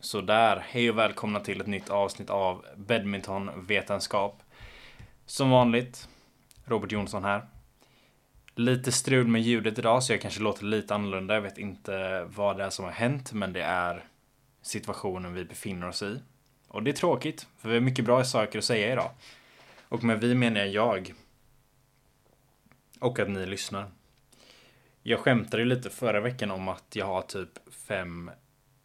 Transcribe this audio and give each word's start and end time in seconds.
Så 0.00 0.20
där, 0.20 0.56
hej 0.56 0.90
och 0.90 0.98
välkomna 0.98 1.40
till 1.40 1.60
ett 1.60 1.66
nytt 1.66 1.90
avsnitt 1.90 2.30
av 2.30 2.64
Badmintonvetenskap. 2.76 4.42
Som 5.26 5.50
vanligt, 5.50 6.08
Robert 6.64 6.92
Jonsson 6.92 7.24
här. 7.24 7.46
Lite 8.54 8.92
strul 8.92 9.26
med 9.26 9.42
ljudet 9.42 9.78
idag 9.78 10.02
så 10.02 10.12
jag 10.12 10.20
kanske 10.20 10.40
låter 10.40 10.64
lite 10.64 10.94
annorlunda. 10.94 11.34
Jag 11.34 11.40
vet 11.40 11.58
inte 11.58 12.24
vad 12.24 12.56
det 12.56 12.64
är 12.64 12.70
som 12.70 12.84
har 12.84 12.92
hänt, 12.92 13.32
men 13.32 13.52
det 13.52 13.62
är 13.62 14.04
situationen 14.62 15.34
vi 15.34 15.44
befinner 15.44 15.88
oss 15.88 16.02
i. 16.02 16.22
Och 16.68 16.82
det 16.82 16.90
är 16.90 16.94
tråkigt, 16.94 17.46
för 17.58 17.68
vi 17.68 17.74
har 17.74 17.80
mycket 17.80 18.04
bra 18.04 18.24
saker 18.24 18.58
att 18.58 18.64
säga 18.64 18.92
idag. 18.92 19.10
Och 19.82 20.04
med 20.04 20.20
vi 20.20 20.34
menar 20.34 20.60
jag 20.60 20.68
jag. 20.68 21.14
Och 23.00 23.18
att 23.18 23.30
ni 23.30 23.46
lyssnar. 23.46 23.90
Jag 25.02 25.20
skämtade 25.20 25.64
lite 25.64 25.90
förra 25.90 26.20
veckan 26.20 26.50
om 26.50 26.68
att 26.68 26.96
jag 26.96 27.06
har 27.06 27.22
typ 27.22 27.72
fem 27.88 28.30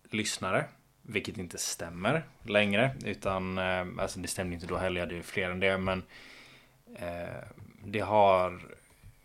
lyssnare. 0.09 0.65
Vilket 1.05 1.37
inte 1.37 1.57
stämmer 1.57 2.23
längre. 2.43 2.95
Utan, 3.05 3.57
eh, 3.57 3.85
alltså 3.97 4.19
det 4.19 4.27
stämde 4.27 4.53
inte 4.53 4.67
då 4.67 4.77
heller, 4.77 4.99
jag 4.99 5.05
hade 5.05 5.15
ju 5.15 5.23
fler 5.23 5.49
än 5.49 5.59
det. 5.59 5.77
Men 5.77 6.03
eh, 6.95 7.43
det 7.85 7.99
har 7.99 8.61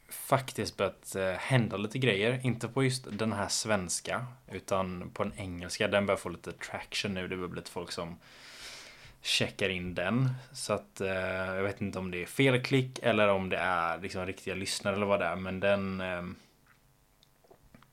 faktiskt 0.08 0.76
börjat 0.76 1.14
eh, 1.14 1.32
hända 1.32 1.76
lite 1.76 1.98
grejer. 1.98 2.40
Inte 2.42 2.68
på 2.68 2.84
just 2.84 3.06
den 3.10 3.32
här 3.32 3.48
svenska. 3.48 4.26
Utan 4.52 5.10
på 5.10 5.24
den 5.24 5.32
engelska. 5.36 5.88
Den 5.88 6.06
börjar 6.06 6.18
få 6.18 6.28
lite 6.28 6.52
traction 6.52 7.14
nu. 7.14 7.28
Det 7.28 7.36
börjar 7.36 7.48
bli 7.48 7.60
lite 7.60 7.70
folk 7.70 7.92
som 7.92 8.16
checkar 9.22 9.68
in 9.68 9.94
den. 9.94 10.30
Så 10.52 10.72
att 10.72 11.00
eh, 11.00 11.08
jag 11.54 11.62
vet 11.62 11.80
inte 11.80 11.98
om 11.98 12.10
det 12.10 12.22
är 12.22 12.26
felklick 12.26 12.98
eller 13.02 13.28
om 13.28 13.48
det 13.48 13.56
är 13.56 13.98
liksom 13.98 14.26
riktiga 14.26 14.54
lyssnare 14.54 14.94
eller 14.96 15.06
vad 15.06 15.20
det 15.20 15.26
är. 15.26 15.36
Men 15.36 15.60
den 15.60 16.00
eh, 16.00 16.22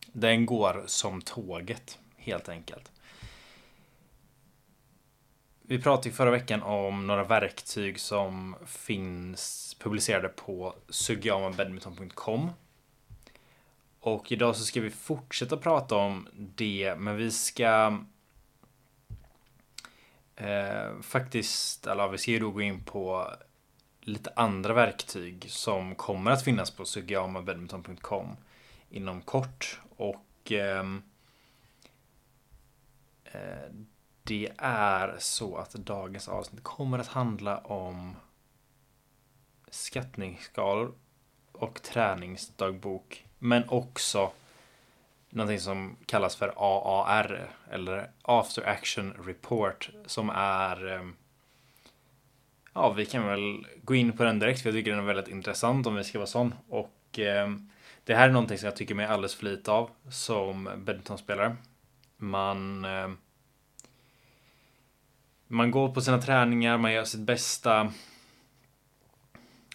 den 0.06 0.46
går 0.46 0.84
som 0.86 1.22
tåget 1.22 2.00
helt 2.18 2.50
enkelt. 2.50 2.92
Vi 5.68 5.82
pratade 5.82 6.16
förra 6.16 6.32
veckan 6.32 6.64
om 6.64 7.08
några 7.08 7.24
verktyg 7.24 8.00
som 8.00 8.56
finns 8.66 9.76
publicerade 9.80 10.30
på 10.30 10.76
sugyamabadminton.com. 10.90 12.52
Och 14.00 14.32
idag 14.32 14.56
så 14.56 14.64
ska 14.64 14.82
vi 14.82 14.90
fortsätta 14.90 15.58
prata 15.58 15.96
om 15.96 16.28
det, 16.34 16.96
men 16.98 17.16
vi 17.16 17.32
ska 17.32 18.00
eh, 20.36 21.02
faktiskt, 21.02 21.88
eller 21.88 22.08
vi 22.08 22.18
ska 22.18 22.32
ju 22.32 22.40
då 22.40 22.52
gå 22.52 22.62
in 22.62 22.84
på 22.84 23.32
lite 24.02 24.34
andra 24.36 24.74
verktyg 24.74 25.46
som 25.50 25.96
kommer 25.96 26.32
att 26.32 26.44
finnas 26.44 26.72
på 26.72 26.86
sugyamabadminton.com 26.86 28.38
inom 28.90 29.22
kort. 29.22 29.80
Och 29.98 30.52
ehm, 30.52 31.04
eh, 33.24 33.72
det 34.28 34.52
är 34.58 35.16
så 35.20 35.58
att 35.58 35.74
dagens 35.74 36.28
avsnitt 36.28 36.64
kommer 36.64 37.00
att 37.00 37.08
handla 37.08 37.58
om 37.58 38.16
skattningsskalor 39.70 40.94
och 41.52 41.82
träningsdagbok. 41.82 43.26
Men 43.40 43.70
också 43.70 44.32
någonting 45.30 45.60
som 45.60 45.96
kallas 46.06 46.36
för 46.36 46.54
AAR 46.58 47.52
eller 47.72 48.12
After 48.22 48.68
Action 48.70 49.14
Report 49.26 49.90
som 50.06 50.30
är 50.30 50.88
ehm, 50.88 51.16
Ja, 52.74 52.92
vi 52.92 53.06
kan 53.06 53.28
väl 53.28 53.68
gå 53.84 53.96
in 53.96 54.18
på 54.18 54.24
den 54.24 54.40
direkt 54.40 54.62
för 54.62 54.70
jag 54.70 54.76
tycker 54.76 54.92
den 54.92 55.00
är 55.00 55.04
väldigt 55.04 55.28
intressant 55.28 55.88
om 55.88 55.96
vi 55.96 56.04
ska 56.04 56.18
vara 56.18 56.28
sån. 56.28 56.54
Och 56.70 57.20
eh, 57.20 57.50
det 58.04 58.16
här 58.16 58.30
är 58.30 58.34
någonting 58.34 58.58
som 58.58 58.66
jag 58.66 58.76
tycker 58.76 58.96
mig 58.96 59.06
alldeles 59.06 59.36
för 59.36 59.46
lite 59.46 59.72
av 59.72 59.90
som 60.10 60.64
badmintonspelare. 60.64 61.56
Man 62.18 62.86
eh, 62.86 63.10
man 65.48 65.72
går 65.72 65.90
på 65.90 66.02
sina 66.02 66.22
träningar, 66.22 66.78
man 66.78 66.94
gör 66.94 67.04
sitt 67.04 67.22
bästa. 67.22 67.92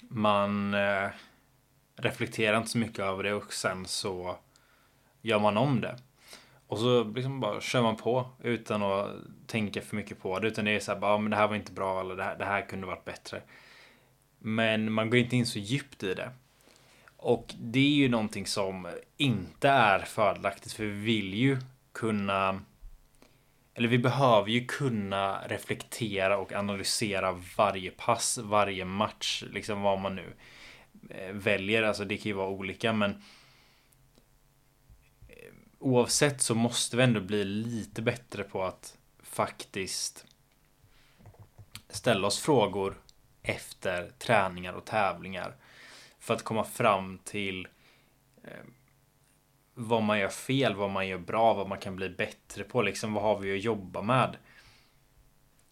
Man 0.01 0.75
eh, 0.75 1.09
reflekterar 1.97 2.57
inte 2.57 2.71
så 2.71 2.79
mycket 2.79 2.99
över 2.99 3.23
det 3.23 3.35
och 3.35 3.53
sen 3.53 3.87
så 3.87 4.37
gör 5.23 5.39
man 5.39 5.57
om 5.57 5.81
det. 5.81 5.99
Och 6.67 6.79
så 6.79 7.05
liksom 7.05 7.41
bara 7.41 7.61
kör 7.61 7.83
man 7.83 7.97
på 7.97 8.27
utan 8.43 8.83
att 8.83 9.11
tänka 9.47 9.83
för 9.83 9.97
mycket 9.97 10.23
på 10.23 10.39
det. 10.39 10.49
Utan 10.49 10.65
det 10.65 10.71
är 10.71 10.81
så 10.81 10.93
här, 10.93 10.99
bara, 10.99 11.19
men 11.19 11.31
det 11.31 11.37
här 11.37 11.49
var 11.49 11.57
inte 11.57 11.73
bra 11.73 12.01
eller 12.01 12.17
det 12.17 12.25
här, 12.25 12.39
det 12.39 12.45
här 12.45 12.63
kunde 12.63 12.87
varit 12.87 13.05
bättre. 13.05 13.43
Men 14.39 14.93
man 14.93 15.11
går 15.11 15.19
inte 15.19 15.37
in 15.37 15.47
så 15.47 15.59
djupt 15.59 16.03
i 16.03 16.15
det. 16.15 16.31
Och 17.17 17.55
det 17.61 17.79
är 17.79 17.95
ju 17.95 18.09
någonting 18.09 18.47
som 18.47 18.89
inte 19.17 19.69
är 19.69 19.99
fördelaktigt 19.99 20.73
för 20.73 20.85
vi 20.85 20.91
vill 20.91 21.35
ju 21.35 21.59
kunna 21.93 22.61
eller 23.75 23.89
vi 23.89 23.99
behöver 23.99 24.49
ju 24.49 24.67
kunna 24.67 25.49
reflektera 25.49 26.39
och 26.39 26.53
analysera 26.53 27.41
varje 27.57 27.91
pass, 27.91 28.39
varje 28.39 28.85
match, 28.85 29.45
liksom 29.51 29.83
vad 29.83 30.01
man 30.01 30.17
nu 30.17 30.35
eh, 31.11 31.33
väljer. 31.33 31.83
Alltså 31.83 32.05
det 32.05 32.17
kan 32.17 32.25
ju 32.25 32.33
vara 32.33 32.49
olika 32.49 32.93
men 32.93 33.11
eh, 35.29 35.53
oavsett 35.79 36.41
så 36.41 36.55
måste 36.55 36.97
vi 36.97 37.03
ändå 37.03 37.21
bli 37.21 37.45
lite 37.45 38.03
bättre 38.03 38.43
på 38.43 38.65
att 38.65 38.99
faktiskt 39.23 40.27
ställa 41.89 42.27
oss 42.27 42.41
frågor 42.41 43.01
efter 43.43 44.11
träningar 44.19 44.73
och 44.73 44.85
tävlingar 44.85 45.57
för 46.19 46.35
att 46.35 46.43
komma 46.43 46.65
fram 46.65 47.19
till 47.19 47.69
eh, 48.45 48.65
vad 49.81 50.03
man 50.03 50.19
gör 50.19 50.29
fel, 50.29 50.75
vad 50.75 50.91
man 50.91 51.09
gör 51.09 51.19
bra, 51.19 51.55
vad 51.55 51.69
man 51.69 51.79
kan 51.79 51.97
bli 51.97 52.09
bättre 52.09 52.65
på. 52.65 52.83
Liksom, 52.83 53.15
vad 53.15 53.23
har 53.23 53.39
vi 53.39 53.59
att 53.59 53.65
jobba 53.65 54.03
med? 54.03 54.37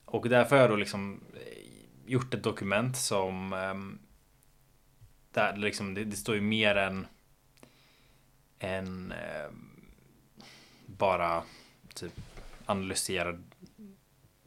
Och 0.05 0.29
därför 0.29 0.57
har 0.57 0.63
jag 0.63 0.71
då 0.71 0.77
liksom 0.77 1.21
eh, 1.35 2.11
gjort 2.13 2.35
ett 2.35 2.43
dokument 2.43 2.97
som 2.97 3.53
ehm, 3.53 3.99
där 5.33 5.57
liksom, 5.57 5.95
det, 5.95 6.05
det 6.05 6.17
står 6.17 6.35
ju 6.35 6.41
mer 6.41 6.75
än 6.75 7.07
än 8.59 9.13
ehm, 9.13 9.71
bara 10.87 11.43
typ 11.95 12.13
analysera 12.67 13.39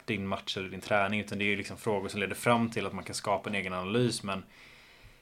din 0.05 0.28
match 0.28 0.57
eller 0.57 0.69
din 0.69 0.81
träning 0.81 1.19
utan 1.19 1.38
det 1.38 1.43
är 1.43 1.49
ju 1.49 1.55
liksom 1.55 1.78
frågor 1.78 2.09
som 2.09 2.19
leder 2.19 2.35
fram 2.35 2.69
till 2.69 2.85
att 2.85 2.93
man 2.93 3.03
kan 3.03 3.16
skapa 3.16 3.49
en 3.49 3.55
egen 3.55 3.73
analys 3.73 4.23
men 4.23 4.39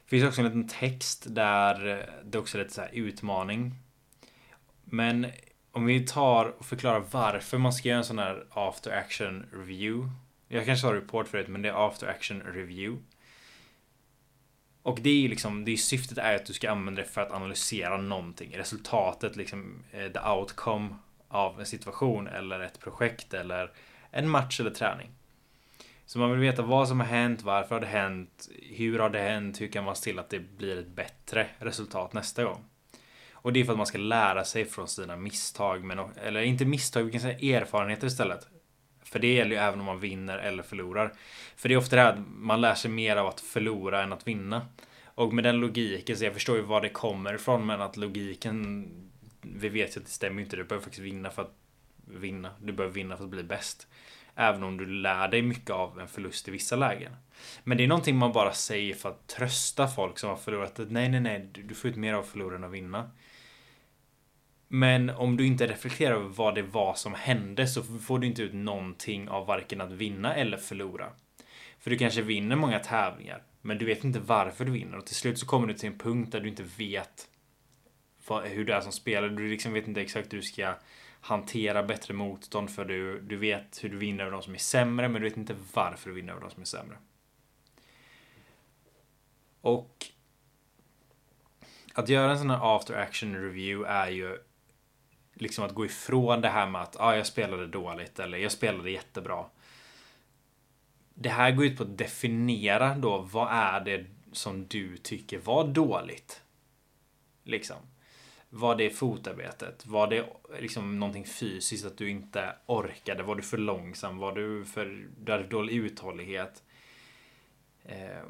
det 0.04 0.08
finns 0.10 0.24
också 0.24 0.40
en 0.40 0.46
liten 0.46 0.68
text 0.68 1.26
där 1.28 1.88
eh, 1.88 2.24
det 2.24 2.38
också 2.38 2.58
är 2.58 2.62
lite 2.62 2.74
så 2.74 2.84
utmaning. 2.92 3.74
Men 4.90 5.26
om 5.72 5.86
vi 5.86 6.06
tar 6.06 6.44
och 6.44 6.66
förklarar 6.66 7.04
varför 7.10 7.58
man 7.58 7.72
ska 7.72 7.88
göra 7.88 7.98
en 7.98 8.04
sån 8.04 8.18
här 8.18 8.46
after 8.50 8.90
action 8.90 9.46
review. 9.52 10.10
Jag 10.48 10.66
kanske 10.66 10.86
sa 10.86 10.94
report 10.94 11.28
förut, 11.28 11.48
men 11.48 11.62
det 11.62 11.68
är 11.68 11.86
after 11.86 12.06
action 12.06 12.42
review. 12.42 13.02
Och 14.82 14.98
det 15.02 15.10
är 15.10 15.20
ju 15.20 15.28
liksom, 15.28 15.64
det 15.64 15.72
är 15.72 15.76
syftet 15.76 16.18
är 16.18 16.36
att 16.36 16.46
du 16.46 16.52
ska 16.52 16.70
använda 16.70 17.02
det 17.02 17.08
för 17.08 17.20
att 17.20 17.32
analysera 17.32 17.96
någonting. 17.96 18.56
Resultatet, 18.56 19.36
liksom 19.36 19.84
eh, 19.92 20.12
the 20.12 20.20
outcome 20.28 20.88
av 21.28 21.60
en 21.60 21.66
situation 21.66 22.28
eller 22.28 22.60
ett 22.60 22.80
projekt 22.80 23.34
eller 23.34 23.72
en 24.10 24.28
match 24.28 24.60
eller 24.60 24.70
träning. 24.70 25.10
Så 26.06 26.18
man 26.18 26.30
vill 26.30 26.40
veta 26.40 26.62
vad 26.62 26.88
som 26.88 27.00
har 27.00 27.06
hänt, 27.06 27.42
varför 27.42 27.74
har 27.74 27.80
det 27.80 27.86
hänt, 27.86 28.48
hur 28.62 28.98
har 28.98 29.10
det 29.10 29.20
hänt, 29.20 29.60
hur 29.60 29.68
kan 29.68 29.84
man 29.84 29.96
se 29.96 30.04
till 30.04 30.18
att 30.18 30.30
det 30.30 30.38
blir 30.38 30.78
ett 30.78 30.88
bättre 30.88 31.46
resultat 31.58 32.12
nästa 32.12 32.44
gång. 32.44 32.64
Och 33.42 33.52
det 33.52 33.60
är 33.60 33.64
för 33.64 33.72
att 33.72 33.78
man 33.78 33.86
ska 33.86 33.98
lära 33.98 34.44
sig 34.44 34.64
från 34.64 34.88
sina 34.88 35.16
misstag, 35.16 35.84
men, 35.84 35.98
eller 36.22 36.42
inte 36.42 36.64
misstag, 36.64 37.02
vi 37.02 37.12
kan 37.12 37.20
säga 37.20 37.60
erfarenheter 37.60 38.06
istället. 38.06 38.46
För 39.04 39.18
det 39.18 39.34
gäller 39.34 39.50
ju 39.50 39.56
även 39.56 39.80
om 39.80 39.86
man 39.86 40.00
vinner 40.00 40.38
eller 40.38 40.62
förlorar. 40.62 41.12
För 41.56 41.68
det 41.68 41.74
är 41.74 41.78
ofta 41.78 41.96
det 41.96 42.02
här 42.02 42.12
att 42.12 42.18
man 42.28 42.60
lär 42.60 42.74
sig 42.74 42.90
mer 42.90 43.16
av 43.16 43.26
att 43.26 43.40
förlora 43.40 44.02
än 44.02 44.12
att 44.12 44.26
vinna. 44.26 44.66
Och 45.04 45.34
med 45.34 45.44
den 45.44 45.56
logiken, 45.56 46.16
så 46.16 46.24
jag 46.24 46.34
förstår 46.34 46.56
ju 46.56 46.62
var 46.62 46.80
det 46.80 46.88
kommer 46.88 47.34
ifrån, 47.34 47.66
men 47.66 47.80
att 47.80 47.96
logiken, 47.96 48.88
vi 49.40 49.68
vet 49.68 49.96
ju 49.96 50.00
att 50.00 50.06
det 50.06 50.12
stämmer 50.12 50.42
inte. 50.42 50.56
Du 50.56 50.64
behöver 50.64 50.84
faktiskt 50.84 51.04
vinna 51.04 51.30
för 51.30 51.42
att 51.42 51.54
vinna. 52.04 52.50
Du 52.60 52.72
behöver 52.72 52.94
vinna 52.94 53.16
för 53.16 53.24
att 53.24 53.30
bli 53.30 53.42
bäst. 53.42 53.86
Även 54.34 54.62
om 54.62 54.76
du 54.76 54.86
lär 54.86 55.28
dig 55.28 55.42
mycket 55.42 55.70
av 55.70 56.00
en 56.00 56.08
förlust 56.08 56.48
i 56.48 56.50
vissa 56.50 56.76
lägen. 56.76 57.12
Men 57.64 57.78
det 57.78 57.84
är 57.84 57.88
någonting 57.88 58.16
man 58.16 58.32
bara 58.32 58.52
säger 58.52 58.94
för 58.94 59.08
att 59.08 59.26
trösta 59.26 59.88
folk 59.88 60.18
som 60.18 60.30
har 60.30 60.36
förlorat. 60.36 60.80
Nej, 60.88 61.08
nej, 61.08 61.20
nej, 61.20 61.50
du 61.52 61.74
får 61.74 61.90
ut 61.90 61.96
mer 61.96 62.14
av 62.14 62.20
att 62.20 62.28
förlora 62.28 62.56
än 62.56 62.64
att 62.64 62.70
vinna. 62.70 63.10
Men 64.72 65.10
om 65.10 65.36
du 65.36 65.46
inte 65.46 65.66
reflekterar 65.66 66.14
över 66.14 66.28
vad 66.28 66.54
det 66.54 66.62
var 66.62 66.94
som 66.94 67.14
hände 67.14 67.66
så 67.66 67.82
får 67.82 68.18
du 68.18 68.26
inte 68.26 68.42
ut 68.42 68.54
någonting 68.54 69.28
av 69.28 69.46
varken 69.46 69.80
att 69.80 69.92
vinna 69.92 70.34
eller 70.34 70.56
förlora. 70.56 71.12
För 71.78 71.90
du 71.90 71.98
kanske 71.98 72.22
vinner 72.22 72.56
många 72.56 72.78
tävlingar, 72.78 73.42
men 73.60 73.78
du 73.78 73.84
vet 73.84 74.04
inte 74.04 74.20
varför 74.20 74.64
du 74.64 74.72
vinner 74.72 74.98
och 74.98 75.06
till 75.06 75.14
slut 75.14 75.38
så 75.38 75.46
kommer 75.46 75.66
du 75.66 75.74
till 75.74 75.88
en 75.88 75.98
punkt 75.98 76.32
där 76.32 76.40
du 76.40 76.48
inte 76.48 76.62
vet 76.62 77.28
vad, 78.26 78.44
hur 78.44 78.64
du 78.64 78.72
är 78.72 78.80
som 78.80 78.92
spelare. 78.92 79.30
Du 79.30 79.48
liksom 79.48 79.72
vet 79.72 79.88
inte 79.88 80.00
exakt 80.00 80.32
hur 80.32 80.38
du 80.38 80.44
ska 80.44 80.74
hantera 81.20 81.82
bättre 81.82 82.14
motstånd 82.14 82.70
för 82.70 82.84
du, 82.84 83.20
du 83.20 83.36
vet 83.36 83.84
hur 83.84 83.88
du 83.88 83.96
vinner 83.96 84.24
över 84.24 84.32
de 84.32 84.42
som 84.42 84.54
är 84.54 84.58
sämre, 84.58 85.08
men 85.08 85.22
du 85.22 85.28
vet 85.28 85.36
inte 85.36 85.56
varför 85.74 86.10
du 86.10 86.16
vinner 86.16 86.32
över 86.32 86.42
de 86.42 86.50
som 86.50 86.60
är 86.60 86.66
sämre. 86.66 86.96
Och 89.60 90.06
att 91.94 92.08
göra 92.08 92.30
en 92.30 92.38
sån 92.38 92.50
här 92.50 92.76
after 92.76 92.94
action 92.94 93.34
review 93.34 93.90
är 93.90 94.10
ju 94.10 94.38
liksom 95.40 95.64
att 95.64 95.74
gå 95.74 95.84
ifrån 95.84 96.40
det 96.40 96.48
här 96.48 96.66
med 96.66 96.82
att 96.82 97.00
ah, 97.00 97.16
jag 97.16 97.26
spelade 97.26 97.66
dåligt 97.66 98.18
eller 98.18 98.38
jag 98.38 98.52
spelade 98.52 98.90
jättebra. 98.90 99.44
Det 101.14 101.28
här 101.28 101.50
går 101.50 101.64
ut 101.64 101.76
på 101.76 101.82
att 101.82 101.98
definiera 101.98 102.94
då 102.94 103.18
vad 103.18 103.48
är 103.50 103.80
det 103.80 104.06
som 104.32 104.66
du 104.66 104.96
tycker 104.96 105.38
var 105.38 105.68
dåligt. 105.68 106.42
Liksom. 107.44 107.76
Var 108.50 108.76
det 108.76 108.90
fotarbetet? 108.90 109.86
Var 109.86 110.06
det 110.06 110.26
liksom 110.60 111.00
någonting 111.00 111.24
fysiskt 111.24 111.86
att 111.86 111.98
du 111.98 112.10
inte 112.10 112.56
orkade? 112.66 113.22
Var 113.22 113.34
du 113.34 113.42
för 113.42 113.58
långsam? 113.58 114.18
Var 114.18 114.32
du 114.32 114.64
för 114.64 115.06
du 115.18 115.32
hade 115.32 115.46
dålig 115.46 115.74
uthållighet? 115.74 116.62
Eh, 117.84 118.24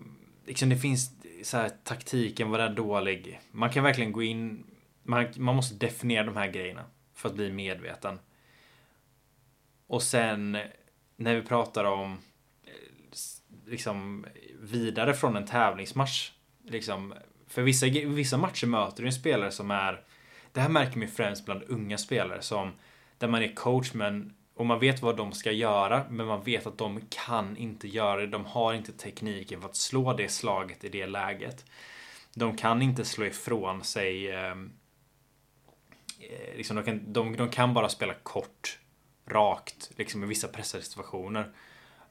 liksom 0.46 0.68
det 0.68 0.76
finns 0.76 1.10
så 1.42 1.56
här 1.56 1.70
taktiken 1.84 2.50
var 2.50 2.58
det 2.58 2.68
dålig. 2.68 3.40
Man 3.50 3.70
kan 3.70 3.84
verkligen 3.84 4.12
gå 4.12 4.22
in. 4.22 4.66
Man, 5.02 5.26
man 5.36 5.56
måste 5.56 5.74
definiera 5.74 6.24
de 6.24 6.36
här 6.36 6.50
grejerna 6.50 6.84
för 7.20 7.28
att 7.28 7.34
bli 7.34 7.52
medveten. 7.52 8.18
Och 9.86 10.02
sen 10.02 10.58
när 11.16 11.34
vi 11.34 11.42
pratar 11.42 11.84
om 11.84 12.18
eh, 12.64 12.72
liksom 13.66 14.26
vidare 14.60 15.14
från 15.14 15.36
en 15.36 15.46
tävlingsmatch. 15.46 16.32
Liksom, 16.64 17.14
för 17.46 17.62
vissa, 17.62 17.86
vissa 17.86 18.36
matcher 18.36 18.66
möter 18.66 19.02
du 19.02 19.06
en 19.06 19.12
spelare 19.12 19.50
som 19.50 19.70
är 19.70 20.04
det 20.52 20.60
här 20.60 20.68
märker 20.68 20.98
man 20.98 21.08
främst 21.08 21.44
bland 21.44 21.62
unga 21.68 21.98
spelare 21.98 22.42
som 22.42 22.72
där 23.18 23.28
man 23.28 23.42
är 23.42 23.54
coach 23.54 23.92
men 23.94 24.34
och 24.54 24.66
man 24.66 24.78
vet 24.78 25.02
vad 25.02 25.16
de 25.16 25.32
ska 25.32 25.52
göra 25.52 26.04
men 26.10 26.26
man 26.26 26.42
vet 26.42 26.66
att 26.66 26.78
de 26.78 27.00
kan 27.08 27.56
inte 27.56 27.88
göra 27.88 28.20
det. 28.20 28.26
De 28.26 28.44
har 28.44 28.74
inte 28.74 28.92
tekniken 28.92 29.60
för 29.60 29.68
att 29.68 29.76
slå 29.76 30.12
det 30.12 30.28
slaget 30.28 30.84
i 30.84 30.88
det 30.88 31.06
läget. 31.06 31.64
De 32.34 32.56
kan 32.56 32.82
inte 32.82 33.04
slå 33.04 33.26
ifrån 33.26 33.84
sig 33.84 34.30
eh, 34.30 34.54
Eh, 36.20 36.56
liksom 36.56 36.76
de, 36.76 36.84
kan, 36.84 37.12
de, 37.12 37.36
de 37.36 37.48
kan 37.48 37.74
bara 37.74 37.88
spela 37.88 38.14
kort 38.14 38.78
rakt 39.26 39.90
liksom 39.96 40.24
i 40.24 40.26
vissa 40.26 40.48
pressade 40.48 40.82
situationer. 40.82 41.50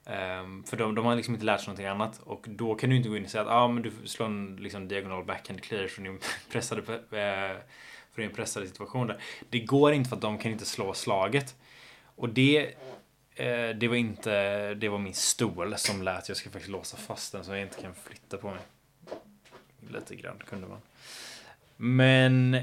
Um, 0.05 0.63
för 0.63 0.77
de, 0.77 0.95
de 0.95 1.05
har 1.05 1.15
liksom 1.15 1.33
inte 1.33 1.45
lärt 1.45 1.59
sig 1.59 1.67
någonting 1.67 1.85
annat 1.85 2.19
och 2.23 2.45
då 2.49 2.75
kan 2.75 2.89
du 2.89 2.95
inte 2.95 3.09
gå 3.09 3.17
in 3.17 3.23
och 3.23 3.29
säga 3.29 3.41
att 3.41 3.49
ah, 3.49 3.67
men 3.67 3.83
du 3.83 3.91
slår 4.05 4.25
en 4.25 4.55
liksom, 4.55 4.87
diagonal 4.87 5.25
backhand 5.25 5.63
clear 5.63 5.87
från 5.87 6.05
din 6.05 6.19
pressade 6.51 6.81
eh, 6.93 7.57
från 8.11 8.25
din 8.25 8.35
pressade 8.35 8.67
situation 8.67 9.07
där. 9.07 9.21
Det 9.49 9.59
går 9.59 9.93
inte 9.93 10.09
för 10.09 10.15
att 10.15 10.21
de 10.21 10.37
kan 10.37 10.51
inte 10.51 10.65
slå 10.65 10.93
slaget. 10.93 11.55
Och 12.15 12.29
det 12.29 12.75
eh, 13.35 13.69
det 13.69 13.87
var 13.87 13.95
inte, 13.95 14.73
det 14.73 14.89
var 14.89 14.97
min 14.97 15.13
stol 15.13 15.77
som 15.77 16.01
lät, 16.01 16.27
jag 16.27 16.37
ska 16.37 16.49
faktiskt 16.49 16.71
låsa 16.71 16.97
fast 16.97 17.31
den 17.31 17.43
så 17.43 17.51
jag 17.51 17.61
inte 17.61 17.81
kan 17.81 17.95
flytta 17.95 18.37
på 18.37 18.47
mig. 18.47 18.59
Lite 19.89 20.15
grann 20.15 20.41
kunde 20.49 20.67
man. 20.67 20.81
Men 21.77 22.57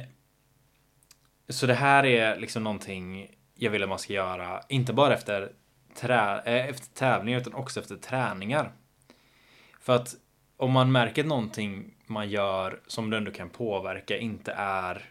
så 1.49 1.67
det 1.67 1.75
här 1.75 2.07
är 2.07 2.37
liksom 2.37 2.65
någonting 2.65 3.31
jag 3.55 3.71
vill 3.71 3.83
att 3.83 3.89
man 3.89 3.99
ska 3.99 4.13
göra, 4.13 4.61
inte 4.69 4.93
bara 4.93 5.15
efter, 5.15 5.53
trä, 5.95 6.43
eh, 6.45 6.69
efter 6.69 6.95
tävlingar 6.95 7.41
utan 7.41 7.55
också 7.55 7.81
efter 7.81 7.97
träningar. 7.97 8.73
För 9.81 9.97
att 9.97 10.15
om 10.57 10.73
man 10.73 10.93
märker 10.93 11.23
att 11.23 11.29
någonting 11.29 11.95
man 12.07 12.31
gör 12.31 12.81
som 12.87 13.11
du 13.11 13.17
ändå 13.17 13.31
kan 13.31 13.51
påverka 13.51 14.19
inte 14.19 14.53
är 14.53 15.11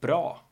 bra 0.00 0.42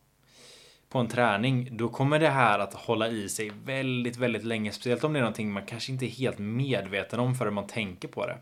på 0.88 0.98
en 0.98 1.08
träning, 1.08 1.76
då 1.76 1.88
kommer 1.88 2.18
det 2.18 2.28
här 2.28 2.58
att 2.58 2.74
hålla 2.74 3.08
i 3.08 3.28
sig 3.28 3.52
väldigt, 3.64 4.16
väldigt 4.16 4.44
länge. 4.44 4.72
Speciellt 4.72 5.04
om 5.04 5.12
det 5.12 5.18
är 5.18 5.20
någonting 5.20 5.52
man 5.52 5.66
kanske 5.66 5.92
inte 5.92 6.06
är 6.06 6.10
helt 6.10 6.38
medveten 6.38 7.20
om 7.20 7.34
förrän 7.34 7.54
man 7.54 7.66
tänker 7.66 8.08
på 8.08 8.26
det. 8.26 8.38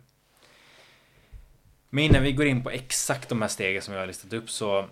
Men 1.90 2.04
innan 2.04 2.22
vi 2.22 2.32
går 2.32 2.46
in 2.46 2.62
på 2.62 2.70
exakt 2.70 3.28
de 3.28 3.42
här 3.42 3.48
stegen 3.48 3.82
som 3.82 3.94
jag 3.94 4.00
har 4.00 4.06
listat 4.06 4.32
upp 4.32 4.50
så, 4.50 4.86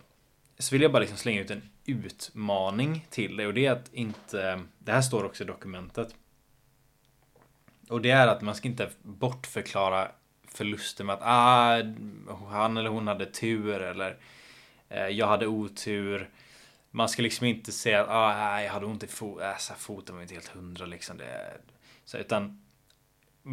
så 0.63 0.75
vill 0.75 0.83
jag 0.83 0.93
bara 0.93 1.01
liksom 1.01 1.19
slänga 1.19 1.41
ut 1.41 1.51
en 1.51 1.71
utmaning 1.85 3.07
till 3.11 3.37
dig 3.37 3.47
och 3.47 3.55
det 3.55 3.67
är 3.67 3.73
att 3.73 3.93
inte, 3.93 4.63
det 4.79 4.93
här 4.93 5.03
står 5.03 5.25
också 5.25 5.45
i 5.45 5.47
dokumentet. 5.47 6.15
Och 7.89 8.01
det 8.01 8.11
är 8.11 8.29
att 8.29 8.43
man 8.43 8.55
ska 8.55 8.69
inte 8.69 8.91
bortförklara 9.03 10.09
förluster 10.49 11.05
med 11.05 11.15
att 11.15 11.23
ah, 11.23 11.83
han 12.49 12.77
eller 12.77 12.91
hon 12.91 13.09
hade 13.09 13.27
tur 13.27 13.81
eller 13.81 14.19
Eh, 14.93 15.09
jag 15.09 15.27
hade 15.27 15.47
otur. 15.47 16.31
Man 16.91 17.09
ska 17.09 17.23
liksom 17.23 17.47
inte 17.47 17.73
säga 17.73 18.03
att 18.03 18.09
ah, 18.11 18.61
jag 18.63 18.73
hade 18.73 18.87
ont 18.87 19.03
i 19.03 19.07
foten. 19.07 19.51
Äh, 19.51 19.77
foten 19.77 20.15
var 20.15 20.23
inte 20.23 20.35
helt 20.35 20.49
hundra 20.49 20.87
liksom. 20.87 21.17
Det, 21.17 21.59
så, 22.05 22.19
utan 22.19 22.65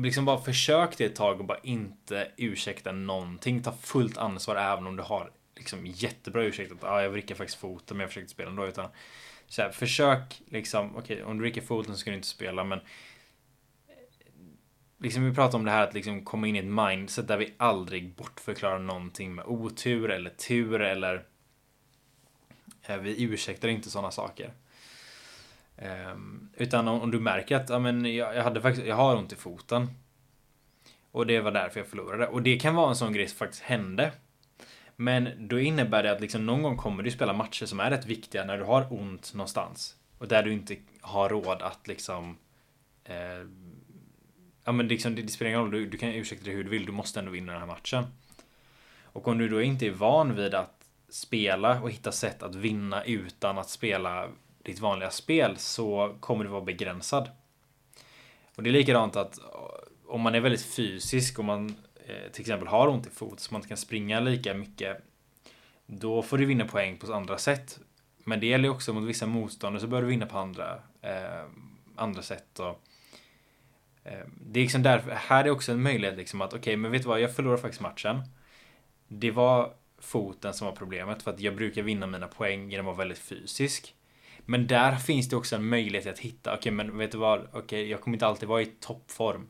liksom 0.03 0.25
bara 0.25 0.41
försök 0.41 0.97
det 0.97 1.05
ett 1.05 1.15
tag 1.15 1.39
och 1.39 1.45
bara 1.45 1.59
inte 1.63 2.31
ursäkta 2.37 2.91
någonting. 2.91 3.63
Ta 3.63 3.71
fullt 3.71 4.17
ansvar 4.17 4.55
även 4.55 4.87
om 4.87 4.95
du 4.95 5.03
har 5.03 5.31
liksom 5.59 5.85
jättebra 5.85 6.43
ursäkt 6.43 6.71
att 6.71 6.83
ah, 6.83 7.01
jag 7.01 7.09
vrickar 7.09 7.35
faktiskt 7.35 7.59
foten 7.59 7.97
men 7.97 8.01
jag 8.01 8.09
försökte 8.09 8.31
spela 8.31 8.49
ändå. 8.49 8.67
Utan, 8.67 8.89
så 9.47 9.61
här, 9.61 9.71
försök 9.71 10.41
liksom, 10.45 10.95
okej 10.95 11.15
okay, 11.15 11.23
om 11.23 11.37
du 11.37 11.41
vrickar 11.41 11.61
foten 11.61 11.93
så 11.93 11.99
ska 11.99 12.09
du 12.09 12.15
inte 12.15 12.27
spela 12.27 12.63
men 12.63 12.79
eh, 12.79 12.85
Liksom 14.97 15.23
vi 15.23 15.35
pratar 15.35 15.57
om 15.57 15.65
det 15.65 15.71
här 15.71 15.87
att 15.87 15.93
liksom 15.93 16.25
komma 16.25 16.47
in 16.47 16.55
i 16.55 16.59
ett 16.59 16.65
mindset 16.65 17.27
där 17.27 17.37
vi 17.37 17.53
aldrig 17.57 18.15
bortförklarar 18.15 18.79
någonting 18.79 19.35
med 19.35 19.45
otur 19.45 20.11
eller 20.11 20.29
tur 20.29 20.81
eller 20.81 21.25
eh, 22.83 22.97
vi 22.97 23.23
ursäktar 23.23 23.67
inte 23.67 23.89
sådana 23.89 24.11
saker. 24.11 24.53
Um, 25.81 26.49
utan 26.57 26.87
om, 26.87 27.01
om, 27.01 27.11
du 27.11 27.19
märker 27.19 27.55
att 27.55 27.69
ja, 27.69 27.79
men 27.79 28.15
jag, 28.15 28.35
jag, 28.35 28.43
hade 28.43 28.61
faktiskt, 28.61 28.87
jag 28.87 28.95
har 28.95 29.15
ont 29.15 29.33
i 29.33 29.35
foten. 29.35 29.87
Och 31.11 31.27
det 31.27 31.41
var 31.41 31.51
därför 31.51 31.79
jag 31.79 31.87
förlorade. 31.87 32.27
Och 32.27 32.41
det 32.41 32.59
kan 32.59 32.75
vara 32.75 32.89
en 32.89 32.95
sån 32.95 33.13
grej 33.13 33.27
som 33.27 33.37
faktiskt 33.37 33.63
hände. 33.63 34.11
Men 35.01 35.47
då 35.47 35.59
innebär 35.59 36.03
det 36.03 36.11
att 36.11 36.21
liksom 36.21 36.45
någon 36.45 36.63
gång 36.63 36.77
kommer 36.77 37.03
du 37.03 37.11
spela 37.11 37.33
matcher 37.33 37.65
som 37.65 37.79
är 37.79 37.89
rätt 37.89 38.05
viktiga 38.05 38.45
när 38.45 38.57
du 38.57 38.63
har 38.63 38.93
ont 38.93 39.33
någonstans. 39.33 39.95
Och 40.17 40.27
där 40.27 40.43
du 40.43 40.53
inte 40.53 40.75
har 41.01 41.29
råd 41.29 41.61
att 41.61 41.87
liksom 41.87 42.37
eh, 43.03 43.47
ja 44.63 44.71
men 44.71 44.87
liksom, 44.87 45.15
det, 45.15 45.21
det 45.21 45.27
spelar 45.27 45.49
ingen 45.49 45.61
roll, 45.61 45.71
du, 45.71 45.85
du 45.85 45.97
kan 45.97 46.09
ursäkta 46.09 46.45
dig 46.45 46.53
hur 46.53 46.63
du 46.63 46.69
vill, 46.69 46.85
du 46.85 46.91
måste 46.91 47.19
ändå 47.19 47.31
vinna 47.31 47.51
den 47.51 47.61
här 47.61 47.67
matchen. 47.67 48.03
Och 49.03 49.27
om 49.27 49.37
du 49.37 49.49
då 49.49 49.61
inte 49.61 49.87
är 49.87 49.91
van 49.91 50.35
vid 50.35 50.53
att 50.53 50.83
spela 51.09 51.81
och 51.81 51.91
hitta 51.91 52.11
sätt 52.11 52.43
att 52.43 52.55
vinna 52.55 53.03
utan 53.03 53.57
att 53.57 53.69
spela 53.69 54.27
ditt 54.63 54.79
vanliga 54.79 55.09
spel 55.09 55.57
så 55.57 56.15
kommer 56.19 56.43
du 56.43 56.49
vara 56.49 56.61
begränsad. 56.61 57.29
Och 58.55 58.63
det 58.63 58.69
är 58.69 58.73
likadant 58.73 59.15
att 59.15 59.39
eh, 59.39 59.45
om 60.07 60.21
man 60.21 60.35
är 60.35 60.39
väldigt 60.39 60.65
fysisk 60.65 61.39
och 61.39 61.45
man 61.45 61.75
Eh, 62.09 62.31
till 62.31 62.41
exempel 62.41 62.67
har 62.67 62.87
ont 62.87 63.07
i 63.07 63.09
fot 63.09 63.39
så 63.39 63.53
man 63.53 63.59
inte 63.59 63.67
kan 63.67 63.77
springa 63.77 64.19
lika 64.19 64.53
mycket. 64.53 64.97
Då 65.85 66.21
får 66.21 66.37
du 66.37 66.45
vinna 66.45 66.65
poäng 66.65 66.97
på 66.97 67.13
andra 67.13 67.37
sätt. 67.37 67.79
Men 68.23 68.39
det 68.39 68.47
gäller 68.47 68.69
också 68.69 68.93
mot 68.93 69.03
vissa 69.03 69.25
motståndare 69.25 69.81
så 69.81 69.87
bör 69.87 70.01
du 70.01 70.07
vinna 70.07 70.25
på 70.25 70.37
andra, 70.37 70.79
eh, 71.01 71.45
andra 71.95 72.21
sätt. 72.21 72.59
Och, 72.59 72.83
Eh, 74.03 74.25
det 74.41 74.59
är 74.59 74.61
liksom 74.61 74.83
därför, 74.83 75.11
här 75.11 75.45
är 75.45 75.49
också 75.49 75.71
en 75.71 75.81
möjlighet 75.81 76.17
liksom 76.17 76.41
att 76.41 76.49
okej, 76.49 76.59
okay, 76.59 76.77
men 76.77 76.91
vet 76.91 77.01
du 77.01 77.07
vad, 77.07 77.21
jag 77.21 77.35
förlorade 77.35 77.61
faktiskt 77.61 77.81
matchen. 77.81 78.21
Det 79.07 79.31
var 79.31 79.73
foten 79.99 80.53
som 80.53 80.67
var 80.67 80.75
problemet 80.75 81.23
för 81.23 81.31
att 81.31 81.39
jag 81.39 81.55
brukar 81.55 81.81
vinna 81.81 82.07
mina 82.07 82.27
poäng 82.27 82.71
genom 82.71 82.87
att 82.87 82.97
vara 82.97 83.05
väldigt 83.05 83.19
fysisk. 83.19 83.95
Men 84.45 84.67
där 84.67 84.95
finns 84.95 85.29
det 85.29 85.35
också 85.35 85.55
en 85.55 85.65
möjlighet 85.65 86.07
att 86.07 86.19
hitta, 86.19 86.53
okej 86.53 86.59
okay, 86.59 86.71
men 86.71 86.97
vet 86.97 87.11
du 87.11 87.17
vad, 87.17 87.39
okej 87.39 87.59
okay, 87.59 87.85
jag 87.85 88.01
kommer 88.01 88.15
inte 88.15 88.27
alltid 88.27 88.49
vara 88.49 88.61
i 88.61 88.65
toppform. 88.65 89.47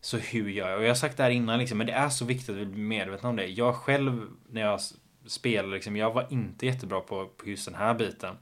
Så 0.00 0.16
hur 0.16 0.48
gör 0.48 0.68
jag? 0.68 0.78
Och 0.78 0.84
jag 0.84 0.90
har 0.90 0.94
sagt 0.94 1.16
det 1.16 1.22
här 1.22 1.30
innan 1.30 1.58
liksom, 1.58 1.78
men 1.78 1.86
det 1.86 1.92
är 1.92 2.08
så 2.08 2.24
viktigt 2.24 2.48
att 2.48 2.56
vi 2.56 2.66
blir 2.66 2.84
medvetna 2.84 3.28
om 3.28 3.36
det. 3.36 3.46
Jag 3.46 3.74
själv, 3.74 4.26
när 4.48 4.60
jag 4.60 4.80
spelade, 5.26 5.74
liksom, 5.74 5.96
jag 5.96 6.12
var 6.12 6.26
inte 6.30 6.66
jättebra 6.66 7.00
på, 7.00 7.26
på 7.26 7.48
just 7.48 7.64
den 7.64 7.74
här 7.74 7.94
biten. 7.94 8.36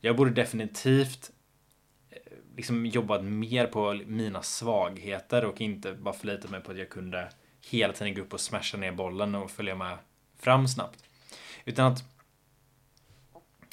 Jag 0.00 0.16
borde 0.16 0.30
definitivt 0.30 1.30
eh, 2.10 2.18
liksom 2.56 2.86
jobbat 2.86 3.24
mer 3.24 3.66
på 3.66 4.00
mina 4.06 4.42
svagheter 4.42 5.44
och 5.44 5.60
inte 5.60 5.92
bara 5.92 6.14
förlitat 6.14 6.50
mig 6.50 6.60
på 6.60 6.72
att 6.72 6.78
jag 6.78 6.88
kunde 6.88 7.28
hela 7.70 7.92
tiden 7.92 8.14
gå 8.14 8.20
upp 8.20 8.32
och 8.32 8.40
smasha 8.40 8.78
ner 8.78 8.92
bollen 8.92 9.34
och 9.34 9.50
följa 9.50 9.74
med 9.74 9.98
fram 10.38 10.68
snabbt. 10.68 11.04
Utan 11.64 11.92
att 11.92 12.04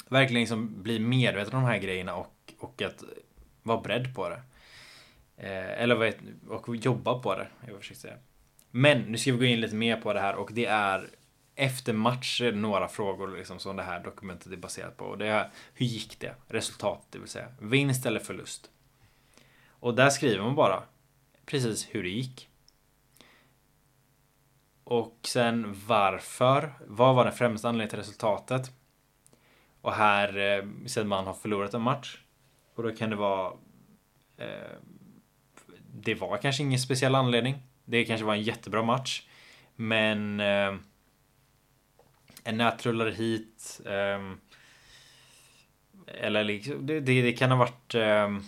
verkligen 0.08 0.40
liksom 0.40 0.82
bli 0.82 0.98
medveten 0.98 1.54
om 1.54 1.62
de 1.62 1.68
här 1.68 1.78
grejerna 1.78 2.14
och, 2.14 2.52
och 2.58 2.82
att 2.82 3.04
vara 3.62 3.80
beredd 3.80 4.14
på 4.14 4.28
det. 4.28 4.42
Eh, 5.36 5.82
eller 5.82 5.94
vad 5.94 6.14
och 6.48 6.76
jobba 6.76 7.18
på 7.18 7.34
det, 7.34 7.46
jag 7.66 7.78
försöker 7.78 8.00
säga. 8.00 8.16
Men 8.70 9.02
nu 9.02 9.18
ska 9.18 9.32
vi 9.32 9.38
gå 9.38 9.44
in 9.44 9.60
lite 9.60 9.74
mer 9.74 9.96
på 9.96 10.12
det 10.12 10.20
här 10.20 10.34
och 10.34 10.50
det 10.52 10.66
är 10.66 11.10
efter 11.54 11.92
matcher 11.92 12.52
några 12.52 12.88
frågor 12.88 13.36
liksom 13.36 13.58
som 13.58 13.76
det 13.76 13.82
här 13.82 14.00
dokumentet 14.04 14.52
är 14.52 14.56
baserat 14.56 14.96
på. 14.96 15.04
Och 15.04 15.18
det 15.18 15.26
är 15.26 15.50
hur 15.74 15.86
gick 15.86 16.20
det? 16.20 16.34
Resultatet, 16.48 17.06
det 17.10 17.18
vill 17.18 17.28
säga. 17.28 17.48
Vinst 17.60 18.06
eller 18.06 18.20
förlust? 18.20 18.70
Och 19.68 19.94
där 19.94 20.10
skriver 20.10 20.44
man 20.44 20.54
bara 20.54 20.82
precis 21.46 21.88
hur 21.90 22.02
det 22.02 22.08
gick. 22.08 22.48
Och 24.84 25.18
sen 25.22 25.80
varför. 25.86 26.74
Vad 26.86 27.14
var 27.14 27.24
den 27.24 27.34
främsta 27.34 27.68
anledningen 27.68 27.90
till 27.90 27.98
resultatet? 27.98 28.70
Och 29.80 29.92
här 29.92 30.38
eh, 30.96 31.04
man 31.04 31.26
har 31.26 31.34
förlorat 31.34 31.74
en 31.74 31.82
match. 31.82 32.18
Och 32.74 32.82
då 32.82 32.90
kan 32.90 33.10
det 33.10 33.16
vara... 33.16 33.52
Eh, 34.36 34.76
det 36.02 36.14
var 36.14 36.36
kanske 36.36 36.62
ingen 36.62 36.78
speciell 36.78 37.14
anledning. 37.14 37.54
Det 37.84 38.04
kanske 38.04 38.26
var 38.26 38.34
en 38.34 38.42
jättebra 38.42 38.82
match. 38.82 39.22
Men... 39.76 40.40
Eh, 40.40 40.74
en 42.46 42.56
nätrullare 42.56 43.10
hit. 43.10 43.80
Eh, 43.86 44.32
Eller 46.06 46.44
liksom, 46.44 46.86
det, 46.86 47.00
det, 47.00 47.22
det 47.22 47.32
kan 47.32 47.50
ha 47.50 47.58
varit 47.58 47.94
eh, 47.94 48.38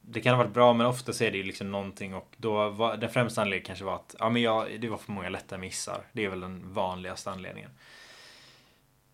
Det 0.00 0.20
kan 0.20 0.34
ha 0.34 0.42
varit 0.42 0.54
bra 0.54 0.72
men 0.72 0.86
ofta 0.86 1.12
så 1.12 1.24
är 1.24 1.30
det 1.30 1.36
ju 1.36 1.42
liksom 1.42 1.70
någonting 1.70 2.14
och 2.14 2.34
då 2.36 2.68
var 2.68 2.96
den 2.96 3.10
främsta 3.10 3.42
anledningen 3.42 3.66
kanske 3.66 3.84
var 3.84 3.94
att 3.94 4.14
ja 4.18 4.30
men 4.30 4.42
jag, 4.42 4.80
det 4.80 4.88
var 4.88 4.98
för 4.98 5.12
många 5.12 5.28
lätta 5.28 5.58
missar. 5.58 6.00
Det 6.12 6.24
är 6.24 6.28
väl 6.28 6.40
den 6.40 6.72
vanligaste 6.72 7.30
anledningen. 7.30 7.70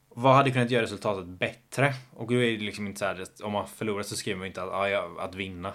Vad 0.09 0.35
hade 0.35 0.51
kunnat 0.51 0.71
göra 0.71 0.83
resultatet 0.83 1.27
bättre? 1.27 1.95
Och 2.11 2.29
då 2.29 2.35
är 2.35 2.59
det 2.59 2.65
liksom 2.65 2.87
inte 2.87 2.99
så 2.99 3.05
här 3.05 3.23
att 3.23 3.41
om 3.41 3.53
man 3.53 3.69
förlorar 3.69 4.03
så 4.03 4.17
skriver 4.17 4.39
man 4.39 4.47
inte 4.47 4.63
att, 4.63 4.91
ja, 4.91 5.11
att 5.19 5.35
vinna. 5.35 5.73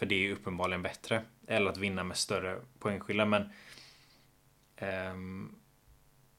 För 0.00 0.06
det 0.06 0.26
är 0.26 0.32
uppenbarligen 0.32 0.82
bättre. 0.82 1.22
Eller 1.46 1.70
att 1.70 1.76
vinna 1.76 2.04
med 2.04 2.16
större 2.16 2.60
poängskillnad. 2.78 3.28
Men 3.28 3.50
um, 5.12 5.54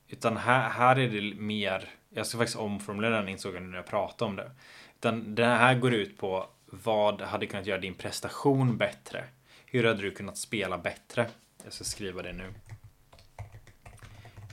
utan 0.08 0.38
här, 0.38 0.70
här 0.70 1.00
är 1.00 1.10
det 1.10 1.36
mer 1.36 1.90
Jag 2.10 2.28
ska 2.28 2.38
faktiskt 2.38 2.58
omformulera 2.58 3.16
den 3.16 3.30
insåg 3.30 3.56
jag 3.56 3.62
nu 3.64 3.70
när 3.70 3.78
jag 3.78 3.86
pratade 3.86 4.30
om 4.30 4.36
det. 4.36 4.52
Utan 4.98 5.36
det 5.36 5.46
här 5.46 5.76
går 5.76 5.94
ut 5.94 6.18
på 6.18 6.50
vad 6.66 7.22
hade 7.22 7.46
kunnat 7.46 7.66
göra 7.66 7.80
din 7.80 7.94
prestation 7.94 8.78
bättre? 8.78 9.24
Hur 9.66 9.84
hade 9.84 10.02
du 10.02 10.12
kunnat 10.12 10.38
spela 10.38 10.78
bättre? 10.78 11.30
Jag 11.64 11.74
ska 11.74 11.84
skriva 11.84 12.22
det 12.22 12.34
nu. 12.34 12.54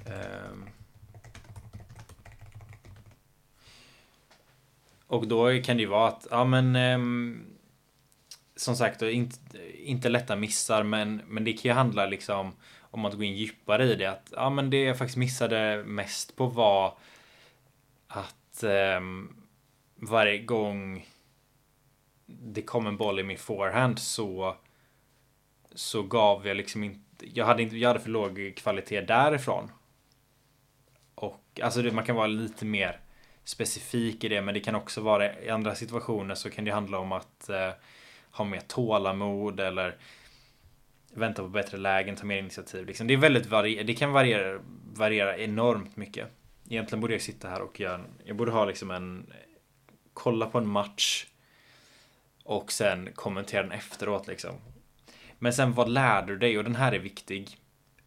Um, 0.07 0.69
och 5.07 5.27
då 5.29 5.63
kan 5.63 5.77
det 5.77 5.83
ju 5.83 5.89
vara 5.89 6.09
att, 6.09 6.27
ja 6.31 6.45
men 6.45 6.77
um, 6.77 7.58
som 8.59 8.77
sagt, 8.77 9.03
inte, 9.03 9.37
inte 9.75 10.09
lätta 10.09 10.37
missar, 10.37 10.83
men, 10.83 11.23
men 11.27 11.45
det 11.45 11.53
kan 11.53 11.69
ju 11.69 11.73
handla 11.73 12.07
liksom 12.07 12.53
om 12.81 13.05
att 13.05 13.15
gå 13.15 13.23
in 13.23 13.37
djupare 13.37 13.85
i 13.85 13.95
det. 13.95 14.07
Att, 14.07 14.33
ja, 14.37 14.51
men 14.51 14.71
det 14.71 14.83
jag 14.83 14.99
faktiskt 14.99 15.17
missade 15.17 15.85
mest 15.85 16.37
på 16.37 16.47
var 16.47 16.99
att 18.09 18.63
eh, 18.63 19.01
varje 19.95 20.39
gång 20.39 21.07
det 22.27 22.63
kom 22.63 22.87
en 22.87 22.97
boll 22.97 23.21
i 23.21 23.23
min 23.23 23.39
forehand 23.39 23.99
så 23.99 24.57
så 25.75 26.03
gav 26.03 26.47
jag 26.47 26.57
liksom 26.57 26.85
inte. 26.85 27.05
Jag 27.35 27.47
hade 27.47 27.63
inte. 27.63 27.77
Jag 27.77 27.89
hade 27.89 28.01
för 28.01 28.11
låg 28.11 28.53
kvalitet 28.57 29.01
därifrån. 29.01 29.71
Och 31.15 31.61
alltså 31.63 31.83
det, 31.83 31.93
man 31.93 32.05
kan 32.05 32.17
vara 32.17 32.27
lite 32.27 32.65
mer 32.65 33.01
specifik 33.45 34.25
i 34.25 34.29
det, 34.29 34.43
men 34.43 34.55
det 34.55 34.61
kan 34.61 34.75
också 34.75 35.01
vara 35.01 35.41
i 35.41 35.51
andra 35.51 35.75
situationer 35.75 36.35
så 36.35 36.51
kan 36.51 36.65
det 36.65 36.71
handla 36.71 36.99
om 36.99 37.13
att 37.13 37.49
eh, 37.49 37.71
ha 38.31 38.45
mer 38.45 38.61
tålamod 38.61 39.61
eller 39.61 39.97
vänta 41.15 41.43
på 41.43 41.49
bättre 41.49 41.79
lägen, 41.79 42.17
ta 42.17 42.27
mer 42.27 42.39
initiativ. 42.39 42.87
Liksom. 42.87 43.07
Det 43.07 43.15
är 43.15 43.19
väldigt 43.19 43.47
varier 43.47 43.85
Det 43.85 43.95
kan 43.95 44.13
variera, 44.13 44.61
variera 44.95 45.39
enormt 45.39 45.97
mycket. 45.97 46.29
Egentligen 46.69 47.01
borde 47.01 47.15
jag 47.15 47.23
sitta 47.23 47.49
här 47.49 47.63
och 47.63 47.81
göra, 47.81 48.01
jag 48.25 48.37
borde 48.37 48.51
ha 48.51 48.65
liksom 48.65 48.91
en, 48.91 49.33
kolla 50.15 50.47
på 50.47 50.59
en 50.59 50.69
match 50.69 51.27
och 52.45 52.73
sen 52.73 53.13
kommentera 53.15 53.63
den 53.63 53.73
efteråt 53.73 54.27
liksom. 54.27 54.55
Men 55.39 55.53
sen 55.53 55.73
vad 55.73 55.89
lärde 55.89 56.33
du 56.33 56.39
dig? 56.39 56.59
Och 56.59 56.65
den 56.65 56.77
här 56.77 56.93
är 56.93 56.99
viktig. 56.99 57.57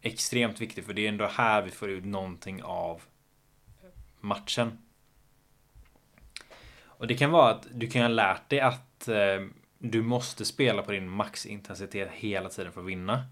Extremt 0.00 0.60
viktig 0.60 0.84
för 0.84 0.92
det 0.92 1.04
är 1.04 1.08
ändå 1.08 1.26
här 1.26 1.62
vi 1.62 1.70
får 1.70 1.90
ut 1.90 2.04
någonting 2.04 2.62
av 2.62 3.02
matchen. 4.20 4.78
Och 7.02 7.06
det 7.06 7.14
kan 7.14 7.30
vara 7.30 7.50
att 7.50 7.66
du 7.70 7.86
kan 7.86 8.02
ha 8.02 8.08
lärt 8.08 8.48
dig 8.48 8.60
att 8.60 9.08
eh, 9.08 9.40
du 9.84 10.02
måste 10.02 10.44
spela 10.44 10.82
på 10.82 10.92
din 10.92 11.08
maxintensitet 11.08 12.10
hela 12.10 12.48
tiden 12.48 12.72
för 12.72 12.80
att 12.80 12.86
vinna. 12.86 13.24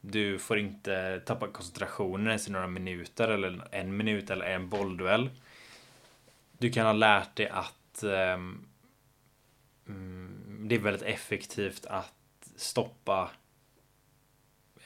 Du 0.00 0.38
får 0.38 0.58
inte 0.58 1.20
tappa 1.26 1.48
koncentrationen 1.48 2.26
ens 2.26 2.48
i 2.48 2.52
några 2.52 2.66
minuter 2.66 3.28
eller 3.28 3.68
en 3.70 3.96
minut 3.96 4.30
eller 4.30 4.46
en 4.46 4.68
bollduell. 4.68 5.30
Du 6.58 6.70
kan 6.70 6.86
ha 6.86 6.92
lärt 6.92 7.36
dig 7.36 7.48
att 7.48 8.02
um, 8.02 8.68
det 10.68 10.74
är 10.74 10.78
väldigt 10.78 11.02
effektivt 11.02 11.86
att 11.86 12.12
stoppa 12.56 13.30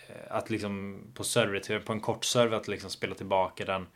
eh, 0.09 0.37
att 0.37 0.51
liksom 0.51 1.03
på 1.15 1.25
server, 1.25 1.81
på 1.81 1.93
en 1.93 2.01
kort 2.01 2.25
server 2.25 2.57
att 2.57 2.69
liksom 2.69 2.91
spela 2.91 3.15
tillbaka 3.15 3.65
den 3.65 3.87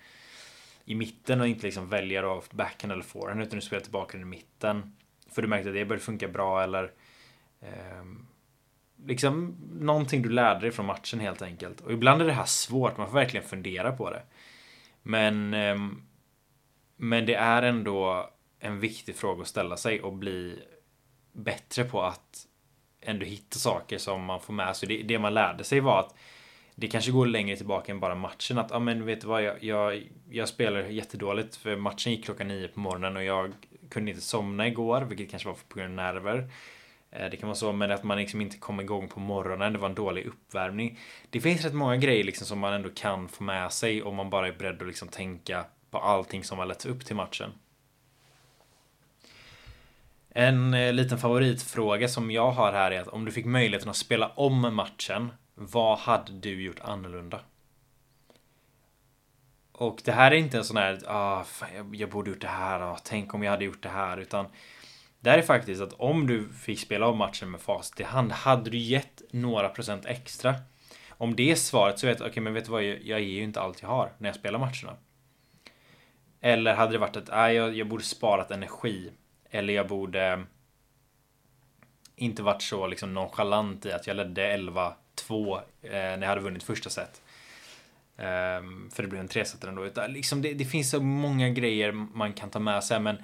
i 0.85 0.95
mitten 0.95 1.41
och 1.41 1.49
inte 1.49 1.67
liksom 1.67 1.89
välja 1.89 2.23
då 2.23 2.43
backhand 2.51 2.93
eller 2.93 3.03
forehand 3.03 3.43
utan 3.43 3.59
du 3.59 3.65
spelar 3.65 3.83
tillbaka 3.83 4.19
den 4.19 4.27
i 4.27 4.31
mitten. 4.31 4.97
För 5.31 5.43
du 5.43 5.49
märkte 5.49 5.69
att 5.69 5.75
det 5.75 5.85
började 5.85 6.05
funka 6.05 6.29
bra 6.29 6.63
eller 6.63 6.93
eh, 7.65 8.05
liksom 9.07 9.57
någonting 9.81 10.23
du 10.23 10.29
lärde 10.29 10.61
dig 10.61 10.71
från 10.71 10.87
matchen 10.87 11.21
helt 11.21 11.43
enkelt. 11.43 11.81
Och 11.81 11.93
ibland 11.93 12.23
är 12.23 12.27
det 12.27 12.33
här 12.33 12.45
svårt, 12.45 12.97
man 12.97 13.07
får 13.07 13.15
verkligen 13.15 13.47
fundera 13.47 13.93
på 13.93 14.11
det. 14.11 14.23
Men, 15.03 15.55
eh, 15.55 15.77
men 16.97 17.27
det 17.27 17.35
är 17.35 17.63
ändå 17.63 18.31
en 18.59 18.81
viktig 18.81 19.17
fråga 19.17 19.43
att 19.43 19.49
ställa 19.49 19.77
sig 19.77 20.03
och 20.03 20.13
bli 20.13 20.59
bättre 21.33 21.85
på 21.85 22.03
att 22.03 22.47
ändå 23.01 23.27
hitta 23.27 23.59
saker 23.59 23.99
som 23.99 24.25
man 24.25 24.41
får 24.41 24.53
med 24.53 24.77
sig. 24.77 24.89
Det, 24.89 25.03
det 25.03 25.19
man 25.19 25.35
lärde 25.35 25.65
sig 25.65 25.81
var 25.81 26.01
att 26.01 26.15
det 26.75 26.89
kanske 26.89 27.11
går 27.11 27.27
längre 27.27 27.57
tillbaka 27.57 27.93
än 27.93 28.01
bara 28.01 28.15
matchen. 28.15 28.59
Att, 28.59 28.71
ja 28.71 28.79
men 28.79 29.05
vet 29.05 29.21
du 29.21 29.27
vad, 29.27 29.43
jag, 29.43 29.65
jag, 29.65 30.09
jag 30.31 30.49
spelar 30.49 30.81
jättedåligt 30.81 31.57
för 31.57 31.77
matchen 31.77 32.13
gick 32.13 32.25
klockan 32.25 32.49
nio 32.49 32.69
på 32.69 32.81
morgonen 32.81 33.17
och 33.17 33.25
jag 33.25 33.53
kunde 33.91 34.11
inte 34.11 34.23
somna 34.23 34.67
igår, 34.67 35.01
vilket 35.01 35.31
kanske 35.31 35.49
var 35.49 35.57
på 35.69 35.79
grund 35.79 36.01
av 36.01 36.07
nerver. 36.07 36.51
Eh, 37.15 37.31
det 37.31 37.37
kan 37.37 37.49
vara 37.49 37.57
så, 37.57 37.73
men 37.73 37.91
att 37.91 38.03
man 38.03 38.19
liksom 38.19 38.41
inte 38.41 38.57
kom 38.57 38.81
igång 38.81 39.09
på 39.09 39.21
morgonen. 39.21 39.73
Det 39.73 39.79
var 39.79 39.89
en 39.89 39.95
dålig 39.95 40.27
uppvärmning. 40.27 40.99
Det 41.31 41.41
finns 41.41 41.65
rätt 41.65 41.75
många 41.75 41.97
grejer 41.97 42.25
liksom 42.25 42.47
som 42.47 42.59
man 42.59 42.73
ändå 42.73 42.91
kan 42.95 43.29
få 43.29 43.43
med 43.43 43.73
sig 43.73 44.03
om 44.03 44.15
man 44.15 44.31
bara 44.31 44.49
är 44.49 44.53
beredd 44.53 44.83
att 44.83 44.89
liksom 44.89 45.09
tänka 45.09 45.65
på 45.91 45.99
allting 45.99 46.45
som 46.45 46.59
har 46.59 46.67
lett 46.67 46.87
upp 46.87 47.05
till 47.05 47.17
matchen. 47.17 47.53
En 50.29 50.75
eh, 50.75 50.93
liten 50.93 51.19
favoritfråga 51.19 52.09
som 52.09 52.31
jag 52.31 52.51
har 52.51 52.73
här 52.73 52.91
är 52.91 53.01
att 53.01 53.09
om 53.09 53.25
du 53.25 53.33
fick 53.33 53.47
möjligheten 53.47 53.91
att 53.91 53.97
spela 53.97 54.29
om 54.29 54.75
matchen, 54.75 55.33
vad 55.55 55.99
hade 55.99 56.33
du 56.33 56.63
gjort 56.63 56.81
annorlunda? 56.81 57.41
Och 59.73 60.01
det 60.05 60.13
här 60.13 60.31
är 60.31 60.37
inte 60.37 60.59
en 60.59 60.65
sån 60.65 60.77
här, 60.77 61.01
ah, 61.07 61.45
fan, 61.45 61.69
jag, 61.77 61.95
jag 61.95 62.11
borde 62.11 62.31
gjort 62.31 62.41
det 62.41 62.49
här, 62.49 62.81
ah, 62.81 62.99
tänk 63.05 63.35
om 63.35 63.43
jag 63.43 63.51
hade 63.51 63.65
gjort 63.65 63.83
det 63.83 63.89
här, 63.89 64.17
utan 64.17 64.47
det 65.25 65.31
här 65.31 65.39
är 65.39 65.43
faktiskt 65.43 65.83
att 65.83 65.93
om 65.93 66.27
du 66.27 66.49
fick 66.49 66.81
spela 66.81 67.07
av 67.07 67.17
matchen 67.17 67.51
med 67.51 67.61
facit 67.61 68.01
i 68.01 68.03
hand, 68.03 68.33
hade 68.33 68.71
du 68.71 68.79
gett 68.79 69.23
några 69.31 69.69
procent 69.69 70.07
extra? 70.07 70.55
Om 71.09 71.37
det 71.37 71.51
är 71.51 71.55
svaret 71.55 71.99
så 71.99 72.07
vet 72.07 72.19
jag, 72.19 72.27
okej 72.27 72.31
okay, 72.31 72.43
men 72.43 72.55
vet 72.55 72.65
du 72.65 72.71
vad, 72.71 72.85
jag, 72.85 73.01
ger 73.01 73.19
ju 73.19 73.43
inte 73.43 73.61
allt 73.61 73.83
jag 73.83 73.89
har 73.89 74.13
när 74.19 74.29
jag 74.29 74.37
spelar 74.37 74.59
matcherna. 74.59 74.97
Eller 76.41 76.75
hade 76.75 76.93
det 76.93 76.99
varit 76.99 77.17
att, 77.17 77.29
nej, 77.29 77.55
jag, 77.55 77.77
jag 77.77 77.89
borde 77.89 78.05
sparat 78.05 78.51
energi. 78.51 79.13
Eller 79.51 79.75
jag 79.75 79.89
borde 79.89 80.45
inte 82.17 82.43
varit 82.43 82.63
så 82.63 82.87
liksom 82.87 83.15
nonchalant 83.15 83.87
i 83.87 83.93
att 83.93 84.07
jag 84.07 84.17
ledde 84.17 84.57
11-2 84.57 85.61
eh, 85.83 85.91
när 85.91 86.21
jag 86.21 86.29
hade 86.29 86.41
vunnit 86.41 86.63
första 86.63 86.91
set. 86.91 87.23
Um, 88.17 88.91
för 88.93 89.03
det 89.03 89.09
blev 89.09 89.21
en 89.21 89.29
tresetare 89.29 89.71
ändå. 89.71 89.87
Utan 89.87 90.13
liksom 90.13 90.43
det, 90.43 90.55
det, 90.55 90.65
finns 90.65 90.91
så 90.91 91.01
många 91.01 91.49
grejer 91.49 91.93
man 91.93 92.33
kan 92.33 92.51
ta 92.51 92.59
med 92.59 92.85
sig. 92.85 93.01
Men 93.01 93.17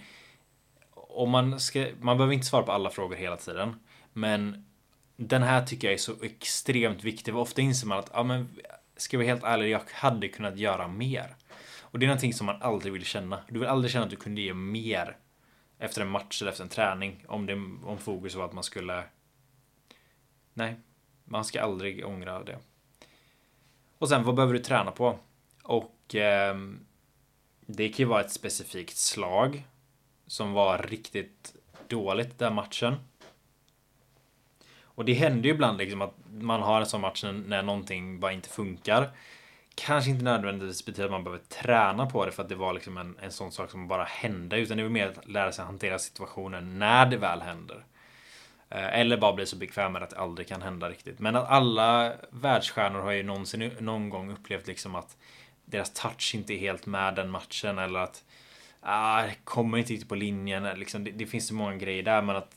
om 1.13 1.31
man 1.31 1.61
ska, 1.61 1.87
man 2.01 2.17
behöver 2.17 2.35
inte 2.35 2.47
svara 2.47 2.63
på 2.63 2.73
alla 2.73 2.91
frågor 2.91 3.17
hela 3.17 3.37
tiden. 3.37 3.81
Men 4.13 4.67
den 5.17 5.43
här 5.43 5.67
tycker 5.67 5.89
jag 5.89 5.95
är 5.95 5.99
så 5.99 6.23
extremt 6.23 7.05
viktig. 7.05 7.37
ofta 7.37 7.61
inser 7.61 7.87
man 7.87 7.99
att, 7.99 8.11
ja 8.13 8.23
men, 8.23 8.49
ska 8.97 9.17
jag 9.17 9.19
vara 9.19 9.29
helt 9.29 9.45
ärlig, 9.45 9.71
jag 9.71 9.83
hade 9.93 10.29
kunnat 10.29 10.59
göra 10.59 10.89
mer. 10.89 11.37
Och 11.81 11.99
det 11.99 12.05
är 12.05 12.09
någonting 12.09 12.35
som 12.35 12.47
man 12.47 12.63
aldrig 12.63 12.93
vill 12.93 13.05
känna. 13.05 13.41
Du 13.49 13.59
vill 13.59 13.69
aldrig 13.69 13.93
känna 13.93 14.05
att 14.05 14.11
du 14.11 14.17
kunde 14.17 14.41
ge 14.41 14.55
mer 14.55 15.17
efter 15.79 16.03
en 16.03 16.09
match 16.09 16.43
eller 16.43 16.51
efter 16.51 16.65
en 16.65 16.71
träning. 16.71 17.25
Om, 17.29 17.47
det, 17.47 17.55
om 17.85 17.99
fokus 17.99 18.35
var 18.35 18.45
att 18.45 18.53
man 18.53 18.65
skulle... 18.65 19.05
Nej, 20.55 20.77
man 21.25 21.45
ska 21.45 21.63
aldrig 21.63 22.07
ångra 22.07 22.43
det. 22.43 22.59
Och 23.99 24.09
sen, 24.09 24.25
vad 24.25 24.35
behöver 24.35 24.55
du 24.55 24.61
träna 24.61 24.91
på? 24.91 25.19
Och 25.63 26.15
eh, 26.15 26.57
det 27.61 27.89
kan 27.89 27.97
ju 27.97 28.05
vara 28.05 28.21
ett 28.21 28.33
specifikt 28.33 28.97
slag 28.97 29.65
som 30.31 30.53
var 30.53 30.79
riktigt 30.79 31.55
dåligt 31.89 32.39
den 32.39 32.55
matchen. 32.55 32.97
Och 34.83 35.05
det 35.05 35.13
händer 35.13 35.49
ju 35.49 35.55
ibland 35.55 35.79
liksom 35.79 36.03
att 36.03 36.15
man 36.31 36.63
har 36.63 36.81
en 36.81 36.87
sån 36.87 37.01
match 37.01 37.25
när 37.25 37.63
någonting 37.63 38.21
bara 38.21 38.33
inte 38.33 38.49
funkar. 38.49 39.11
Kanske 39.75 40.11
inte 40.11 40.25
nödvändigtvis 40.25 40.87
betyder 40.87 41.05
att 41.05 41.11
man 41.11 41.25
behöver 41.25 41.45
träna 41.45 42.07
på 42.07 42.27
det 42.27 42.33
för 42.33 42.43
att 42.43 42.49
det 42.49 42.55
var 42.55 42.73
liksom 42.73 42.97
en, 42.97 43.17
en 43.23 43.33
sån 43.33 43.53
sak 43.53 43.71
som 43.71 43.89
bara 43.89 44.05
hände. 44.05 44.59
Utan 44.59 44.77
det 44.77 44.83
är 44.83 44.89
mer 44.89 45.09
att 45.09 45.29
lära 45.29 45.53
sig 45.53 45.65
hantera 45.65 45.99
situationen 45.99 46.79
när 46.79 47.07
det 47.07 47.17
väl 47.17 47.41
händer. 47.41 47.85
Eh, 48.69 48.99
eller 48.99 49.17
bara 49.17 49.33
bli 49.33 49.47
så 49.47 49.57
bekväm 49.57 49.93
med 49.93 50.03
att 50.03 50.11
det 50.11 50.19
aldrig 50.19 50.49
kan 50.49 50.63
hända 50.63 50.89
riktigt. 50.89 51.19
Men 51.19 51.37
att 51.37 51.49
alla 51.49 52.13
världsstjärnor 52.31 53.01
har 53.01 53.13
ju 53.13 53.23
någonsin 53.23 53.73
någon 53.81 54.11
gång 54.11 54.33
upplevt 54.33 54.67
liksom 54.67 54.95
att 54.95 55.17
deras 55.65 55.93
touch 55.93 56.35
inte 56.35 56.55
är 56.55 56.59
helt 56.59 56.87
med 56.87 57.15
den 57.15 57.31
matchen 57.31 57.79
eller 57.79 58.01
att 58.01 58.25
ah, 58.81 59.29
kommer 59.45 59.79
inte 59.79 59.93
riktigt 59.93 60.09
på 60.09 60.15
linjen. 60.15 60.79
Liksom, 60.79 61.05
det, 61.05 61.11
det, 61.11 61.27
finns 61.27 61.47
så 61.47 61.55
många 61.55 61.77
grejer 61.77 62.03
där 62.03 62.23
men 62.23 62.37
att 62.37 62.57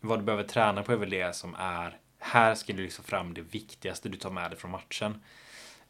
vad 0.00 0.18
du 0.18 0.22
behöver 0.22 0.44
träna 0.44 0.82
på 0.82 0.92
är 0.92 0.96
väl 0.96 1.10
det 1.10 1.36
som 1.36 1.54
är 1.58 1.98
här 2.18 2.54
ska 2.54 2.72
du 2.72 2.82
liksom 2.82 3.04
fram 3.04 3.34
det 3.34 3.40
viktigaste 3.40 4.08
du 4.08 4.18
tar 4.18 4.30
med 4.30 4.50
dig 4.50 4.58
från 4.58 4.70
matchen. 4.70 5.22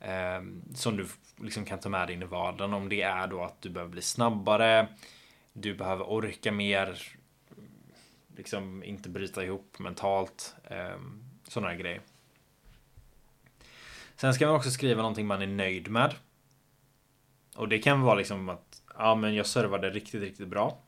Eh, 0.01 0.43
som 0.75 0.97
du 0.97 1.07
liksom 1.37 1.65
kan 1.65 1.79
ta 1.79 1.89
med 1.89 2.09
dig 2.09 2.17
in 2.17 2.23
i 2.23 2.27
vardagen. 2.27 2.75
Om 2.75 2.89
det 2.89 3.03
är 3.03 3.27
då 3.27 3.43
att 3.43 3.63
du 3.63 3.71
behöver 3.71 3.93
bli 3.93 4.03
snabbare. 4.03 4.89
Du 5.53 5.75
behöver 5.75 6.05
orka 6.11 6.53
mer. 6.53 7.03
liksom 8.37 8.83
inte 8.83 9.09
bryta 9.09 9.45
ihop 9.45 9.79
mentalt. 9.79 10.55
Eh, 10.65 10.97
Sådana 11.49 11.69
här 11.73 11.79
grejer. 11.79 12.01
Sen 14.17 14.35
ska 14.35 14.47
man 14.47 14.57
också 14.57 14.71
skriva 14.71 15.03
någonting 15.03 15.27
man 15.27 15.43
är 15.43 15.47
nöjd 15.47 15.91
med. 15.91 16.15
Och 17.57 17.69
det 17.69 17.79
kan 17.79 18.01
vara 18.01 18.15
liksom 18.15 18.49
att 18.49 18.74
ja, 18.99 19.15
men 19.15 19.35
jag 19.35 19.47
servade 19.47 19.91
riktigt, 19.91 20.23
riktigt 20.23 20.49
bra. 20.49 20.79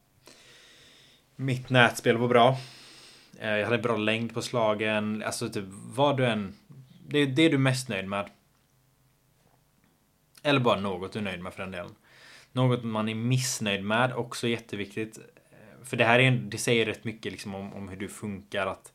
Mitt 1.37 1.71
nätspel 1.71 2.17
var 2.17 2.29
bra. 2.29 2.59
Eh, 3.39 3.51
jag 3.51 3.65
hade 3.65 3.79
bra 3.79 3.97
längd 3.97 4.35
på 4.35 4.43
slagen. 4.43 5.23
Alltså 5.23 5.49
typ 5.49 5.65
vad 5.69 6.17
du 6.17 6.27
än... 6.27 6.55
Det 7.09 7.19
är 7.19 7.27
det 7.27 7.49
du 7.49 7.55
är 7.55 7.59
mest 7.59 7.89
nöjd 7.89 8.09
med. 8.09 8.31
Eller 10.43 10.61
bara 10.61 10.81
något 10.81 11.13
du 11.13 11.19
är 11.19 11.23
nöjd 11.23 11.41
med 11.41 11.55
för 11.55 11.63
den 11.63 11.73
delen. 11.73 11.95
Något 12.53 12.85
man 12.85 13.09
är 13.09 13.15
missnöjd 13.15 13.85
med, 13.85 14.15
också 14.15 14.49
jätteviktigt. 14.49 15.19
Eh, 15.19 15.85
för 15.85 15.97
det 15.97 16.05
här 16.05 16.19
är, 16.19 16.31
det 16.31 16.59
säger 16.59 16.87
rätt 16.87 17.05
mycket 17.05 17.33
liksom 17.33 17.55
om, 17.55 17.73
om 17.75 17.89
hur 17.89 17.97
du 17.97 18.09
funkar. 18.09 18.67
Att 18.67 18.93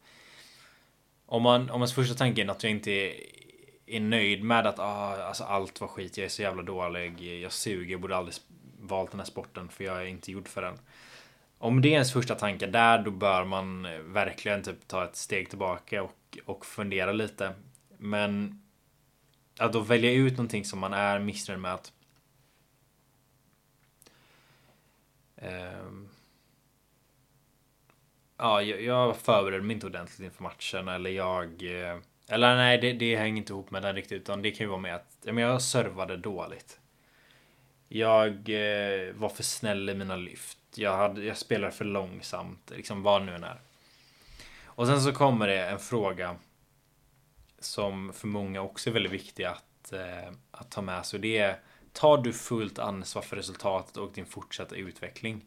om 1.26 1.44
man, 1.44 1.70
om 1.70 1.82
ens 1.82 1.94
första 1.94 2.16
tanke 2.16 2.44
är 2.44 2.48
att 2.48 2.64
jag 2.64 2.72
inte 2.72 2.92
är, 2.92 3.14
är 3.86 4.00
nöjd 4.00 4.44
med 4.44 4.68
att 4.68 4.80
ah, 4.80 5.24
alltså 5.24 5.44
allt 5.44 5.82
var 5.82 5.88
skit, 5.88 6.18
jag 6.18 6.26
är 6.26 6.30
så 6.30 6.42
jävla 6.42 6.64
dålig, 6.64 7.42
jag 7.44 7.52
suger, 7.52 7.92
jag 7.92 8.02
borde 8.02 8.18
aldrig 8.18 8.36
valt 8.82 9.12
den 9.12 9.20
här 9.20 9.28
sporten 9.28 9.70
för 9.70 9.84
jag 9.84 10.02
är 10.02 10.06
inte 10.06 10.32
gjord 10.32 10.48
för 10.48 10.62
den. 10.62 10.78
Om 11.58 11.82
det 11.82 11.88
är 11.88 11.92
ens 11.92 12.14
första 12.14 12.36
tanke 12.36 12.68
där, 12.68 13.04
då 13.04 13.12
bör 13.12 13.46
man 13.46 13.86
eh, 13.86 14.00
verkligen 14.00 14.64
typ 14.64 14.88
ta 14.88 15.06
ett 15.06 15.16
steg 15.16 15.50
tillbaka 15.50 16.04
och, 16.04 16.38
och 16.46 16.66
fundera 16.66 17.12
lite. 17.12 17.54
Men 17.98 18.62
att 19.60 19.74
då 19.74 19.80
välja 19.80 20.12
ut 20.12 20.34
någonting 20.34 20.66
som 20.66 20.80
man 20.80 20.94
är 20.94 21.20
missnöjd 21.20 21.60
med 21.60 21.74
att 21.74 21.94
um, 25.36 26.10
Ja, 28.38 28.62
jag, 28.62 28.82
jag 28.82 29.64
mig 29.64 29.74
inte 29.74 29.86
ordentligt 29.86 30.20
inför 30.20 30.44
matchen 30.44 30.88
eller 30.88 31.10
jag 31.10 31.48
eh, 31.64 31.98
Eller 32.30 32.56
nej, 32.56 32.78
det, 32.78 32.94
det 32.94 33.16
hänger 33.16 33.38
inte 33.38 33.54
ihop 33.54 33.72
med 33.72 33.82
den 33.82 33.96
riktigt 33.96 34.22
utan 34.22 34.42
det 34.42 34.52
kan 34.52 34.66
ju 34.66 34.70
vara 34.70 34.80
med 34.80 34.96
att 34.96 35.18
ja, 35.24 35.34
men 35.34 35.44
jag 35.44 35.62
servade 35.62 36.18
dåligt. 36.18 36.81
Jag 37.94 38.50
eh, 38.50 39.14
var 39.14 39.30
för 39.30 39.44
snäll 39.44 39.90
i 39.90 39.94
mina 39.94 40.16
lyft. 40.16 40.58
Jag, 40.76 40.98
hade, 40.98 41.24
jag 41.24 41.38
spelade 41.38 41.74
för 41.74 41.86
långsamt, 41.86 42.72
liksom 42.76 43.04
vad 43.04 43.26
nu 43.26 43.36
än 43.36 43.44
är. 43.44 43.62
Och 44.64 44.88
sen 44.88 45.02
så 45.02 45.12
kommer 45.12 45.48
det 45.48 45.66
en 45.66 45.80
fråga 45.80 46.36
som 47.60 48.14
för 48.14 48.28
många 48.28 48.62
också 48.62 48.90
är 48.90 48.94
väldigt 48.94 49.12
viktig 49.12 49.44
att, 49.44 49.94
eh, 49.94 50.34
att 50.52 50.72
ta 50.72 50.82
med 50.82 51.06
sig. 51.06 51.20
Det 51.20 51.38
är, 51.38 51.60
tar 51.94 52.18
du 52.18 52.34
fullt 52.34 52.80
ansvar 52.80 53.22
för 53.22 53.36
resultatet 53.36 53.98
och 53.98 54.12
din 54.14 54.26
fortsatta 54.26 54.76
utveckling? 54.76 55.46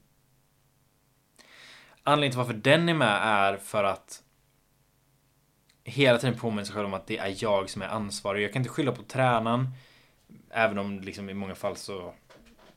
Anledningen 2.02 2.32
till 2.32 2.38
varför 2.38 2.54
den 2.54 2.88
är 2.88 2.94
med 2.94 3.20
är 3.22 3.56
för 3.56 3.84
att 3.84 4.22
hela 5.84 6.18
tiden 6.18 6.38
påminna 6.38 6.64
sig 6.64 6.74
själv 6.74 6.86
om 6.86 6.94
att 6.94 7.06
det 7.06 7.18
är 7.18 7.36
jag 7.38 7.70
som 7.70 7.82
är 7.82 7.88
ansvarig. 7.88 8.44
Jag 8.44 8.52
kan 8.52 8.60
inte 8.60 8.70
skylla 8.70 8.92
på 8.92 9.02
tränaren. 9.02 9.68
Även 10.50 10.78
om 10.78 11.00
liksom 11.00 11.30
i 11.30 11.34
många 11.34 11.54
fall 11.54 11.76
så 11.76 12.14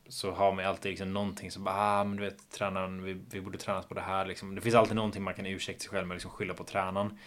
så 0.09 0.31
har 0.31 0.53
man 0.53 0.65
alltid 0.65 0.89
liksom 0.89 1.13
någonting 1.13 1.51
som 1.51 1.63
bara, 1.63 1.75
ah, 1.75 2.03
men 2.03 2.17
du 2.17 2.23
vet 2.23 2.49
tränaren, 2.49 3.03
vi, 3.03 3.21
vi 3.29 3.41
borde 3.41 3.57
tränas 3.57 3.85
på 3.85 3.93
det 3.93 4.01
här 4.01 4.25
liksom. 4.25 4.55
Det 4.55 4.61
finns 4.61 4.75
alltid 4.75 4.95
någonting 4.95 5.23
man 5.23 5.33
kan 5.33 5.45
ursäkta 5.45 5.81
sig 5.81 5.89
själv 5.89 6.07
med, 6.07 6.15
liksom 6.15 6.31
skylla 6.31 6.53
på 6.53 6.63
tränaren. 6.63 7.19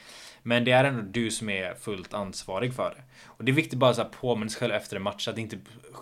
Men 0.43 0.65
det 0.65 0.73
är 0.73 0.85
ändå 0.85 1.03
du 1.03 1.31
som 1.31 1.49
är 1.49 1.75
fullt 1.75 2.15
ansvarig 2.15 2.75
för 2.75 2.95
det. 2.97 3.03
Och 3.27 3.45
det 3.45 3.53
är 3.53 3.55
viktigt 3.55 3.79
bara 3.79 3.91
att 3.91 4.13
påminna 4.13 4.51
sig 4.51 4.61
själv 4.61 4.75
efter 4.75 4.97
en 4.97 5.03
match, 5.03 5.29
att 5.29 5.39
inte 5.39 5.59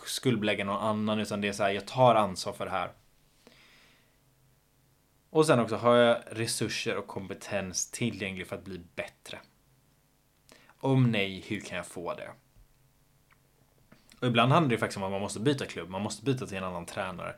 skuldbelägga 0.07 0.65
någon 0.65 0.83
annan, 0.83 1.19
utan 1.19 1.41
det 1.41 1.49
är 1.49 1.53
så 1.53 1.63
här, 1.63 1.71
jag 1.71 1.87
tar 1.87 2.15
ansvar 2.15 2.53
för 2.53 2.65
det 2.65 2.71
här. 2.71 2.91
Och 5.31 5.47
sen 5.47 5.61
också, 5.61 5.77
har 5.77 5.97
jag 5.97 6.19
resurser 6.31 6.97
och 6.97 7.07
kompetens 7.07 7.91
tillgänglig 7.91 8.47
för 8.47 8.57
att 8.57 8.65
bli 8.65 8.81
bättre? 8.95 9.39
Om 10.81 11.11
nej, 11.11 11.45
hur 11.49 11.61
kan 11.61 11.77
jag 11.77 11.87
få 11.87 12.15
det? 12.15 12.31
Och 14.21 14.27
ibland 14.27 14.53
handlar 14.53 14.71
det 14.71 14.79
faktiskt 14.79 14.97
om 14.97 15.03
att 15.03 15.11
man 15.11 15.21
måste 15.21 15.41
byta 15.41 15.67
klubb. 15.67 15.91
Man 15.91 16.03
måste 16.03 16.25
byta 16.25 16.47
till 16.47 16.57
en 16.57 16.65
annan 16.65 16.87
tränare. 16.87 17.35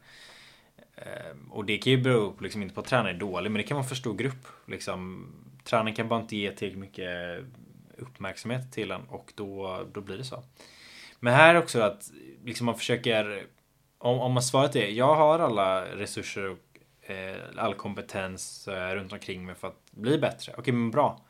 Eh, 0.95 1.37
och 1.51 1.65
det 1.65 1.79
kan 1.79 1.93
ju 1.93 2.03
bero 2.03 2.33
på, 2.33 2.45
liksom, 2.45 2.63
inte 2.63 2.75
på 2.75 2.81
att 2.81 2.87
tränaren 2.87 3.17
är 3.17 3.21
dålig, 3.21 3.51
men 3.51 3.59
det 3.59 3.69
kan 3.69 3.75
vara 3.75 3.85
en 3.85 3.89
för 3.89 3.97
stor 3.97 4.15
grupp. 4.15 4.47
Liksom, 4.67 5.27
tränaren 5.65 5.95
kan 5.95 6.09
bara 6.09 6.21
inte 6.21 6.37
ge 6.37 6.51
tillräckligt 6.51 6.81
mycket 6.81 7.45
uppmärksamhet 7.97 8.73
till 8.73 8.91
en 8.91 9.03
och 9.09 9.33
då, 9.35 9.81
då 9.93 10.01
blir 10.01 10.17
det 10.17 10.25
så. 10.25 10.43
Men 11.21 11.35
här 11.35 11.55
också 11.55 11.81
att 11.81 12.11
liksom 12.45 12.67
man 12.67 12.79
försöker, 12.79 13.47
om, 13.99 14.19
om 14.19 14.33
man 14.33 14.43
svaret 14.43 14.77
är 14.77 14.89
jag 14.89 15.15
har 15.15 15.39
alla 15.39 15.85
resurser 15.85 16.51
och 16.51 17.11
eh, 17.11 17.37
all 17.57 17.75
kompetens 17.75 18.69
eh, 18.69 18.95
runt 18.95 19.13
omkring 19.13 19.47
mig 19.47 19.55
för 19.55 19.69
att 19.69 19.91
bli 19.91 20.19
bättre. 20.19 20.55
Okej, 20.59 20.73
men 20.75 20.91
bra. 20.91 21.21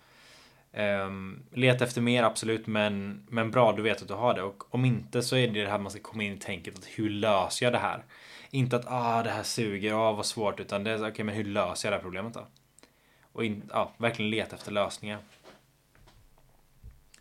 Um, 0.72 1.42
leta 1.52 1.84
efter 1.84 2.00
mer, 2.00 2.22
absolut, 2.22 2.66
men, 2.66 3.26
men 3.28 3.50
bra, 3.50 3.72
du 3.72 3.82
vet 3.82 4.02
att 4.02 4.08
du 4.08 4.14
har 4.14 4.34
det. 4.34 4.42
Och 4.42 4.74
om 4.74 4.84
inte 4.84 5.22
så 5.22 5.36
är 5.36 5.48
det 5.48 5.64
det 5.64 5.70
här 5.70 5.78
man 5.78 5.90
ska 5.90 6.00
komma 6.00 6.22
in 6.22 6.32
i 6.32 6.38
tänket 6.38 6.78
att 6.78 6.86
hur 6.86 7.10
löser 7.10 7.66
jag 7.66 7.72
det 7.72 7.78
här? 7.78 8.04
Inte 8.50 8.76
att 8.76 8.84
ah, 8.88 9.22
det 9.22 9.30
här 9.30 9.42
suger, 9.42 9.92
ah, 9.92 10.12
vad 10.12 10.26
svårt, 10.26 10.60
utan 10.60 10.84
det 10.84 10.90
är 10.90 10.96
okej, 10.96 11.10
okay, 11.10 11.24
men 11.24 11.34
hur 11.34 11.44
löser 11.44 11.88
jag 11.88 11.92
det 11.92 11.96
här 11.96 12.02
problemet 12.02 12.34
då? 12.34 12.46
Och 13.32 13.44
in, 13.44 13.62
ja, 13.72 13.92
verkligen 13.96 14.30
leta 14.30 14.56
efter 14.56 14.72
lösningar. 14.72 15.18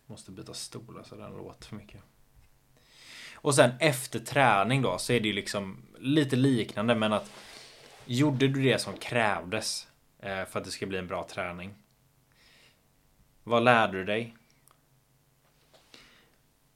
Måste 0.05 0.31
byta 0.31 0.53
stol, 0.53 0.97
alltså 0.97 1.15
den 1.15 1.31
låter 1.31 1.67
för 1.67 1.75
mycket. 1.75 2.01
Och 3.33 3.55
sen 3.55 3.71
efter 3.79 4.19
träning 4.19 4.81
då 4.81 4.97
så 4.97 5.13
är 5.13 5.19
det 5.19 5.27
ju 5.27 5.33
liksom 5.33 5.77
lite 5.99 6.35
liknande, 6.35 6.95
men 6.95 7.13
att 7.13 7.31
gjorde 8.05 8.47
du 8.47 8.63
det 8.63 8.81
som 8.81 8.97
krävdes 8.97 9.87
eh, 10.19 10.45
för 10.45 10.59
att 10.59 10.65
det 10.65 10.71
ska 10.71 10.85
bli 10.85 10.97
en 10.97 11.07
bra 11.07 11.27
träning? 11.29 11.75
Vad 13.49 13.63
lärde 13.63 13.97
du 13.97 14.05
dig? 14.05 14.35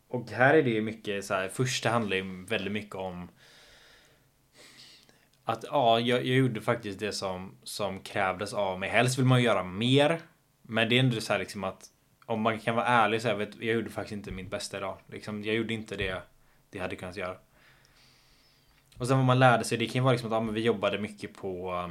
Och 0.07 0.29
här 0.29 0.53
är 0.53 0.63
det 0.63 0.69
ju 0.69 0.81
mycket 0.81 1.25
så 1.25 1.33
här, 1.33 1.49
första 1.49 1.89
handlar 1.89 2.17
ju 2.17 2.45
väldigt 2.45 2.73
mycket 2.73 2.95
om 2.95 3.29
att 5.43 5.65
ja, 5.67 5.99
jag, 5.99 6.19
jag, 6.19 6.37
gjorde 6.37 6.61
faktiskt 6.61 6.99
det 6.99 7.11
som, 7.11 7.51
som 7.63 7.99
krävdes 7.99 8.53
av 8.53 8.79
mig. 8.79 8.89
Helst 8.89 9.17
vill 9.17 9.25
man 9.25 9.39
ju 9.39 9.45
göra 9.45 9.63
mer. 9.63 10.19
Men 10.61 10.89
det 10.89 10.95
är 10.95 10.99
ändå 10.99 11.21
så 11.21 11.33
här 11.33 11.39
liksom 11.39 11.63
att 11.63 11.85
om 12.25 12.41
man 12.41 12.59
kan 12.59 12.75
vara 12.75 12.85
ärlig 12.85 13.21
så 13.21 13.27
här, 13.27 13.35
vet, 13.35 13.55
jag 13.55 13.75
gjorde 13.75 13.89
faktiskt 13.89 14.13
inte 14.13 14.31
mitt 14.31 14.49
bästa 14.49 14.77
idag. 14.77 14.97
Liksom, 15.07 15.43
jag 15.43 15.55
gjorde 15.55 15.73
inte 15.73 15.95
det 15.95 16.21
det 16.69 16.79
hade 16.79 16.95
kunnat 16.95 17.17
göra. 17.17 17.37
Och 18.97 19.07
sen 19.07 19.17
vad 19.17 19.25
man 19.25 19.39
lärde 19.39 19.63
sig, 19.63 19.77
det 19.77 19.85
kan 19.85 19.93
ju 19.93 20.01
vara 20.01 20.11
liksom 20.11 20.27
att 20.27 20.35
ja, 20.35 20.39
men 20.39 20.53
vi 20.53 20.61
jobbade 20.61 20.99
mycket 20.99 21.33
på 21.33 21.89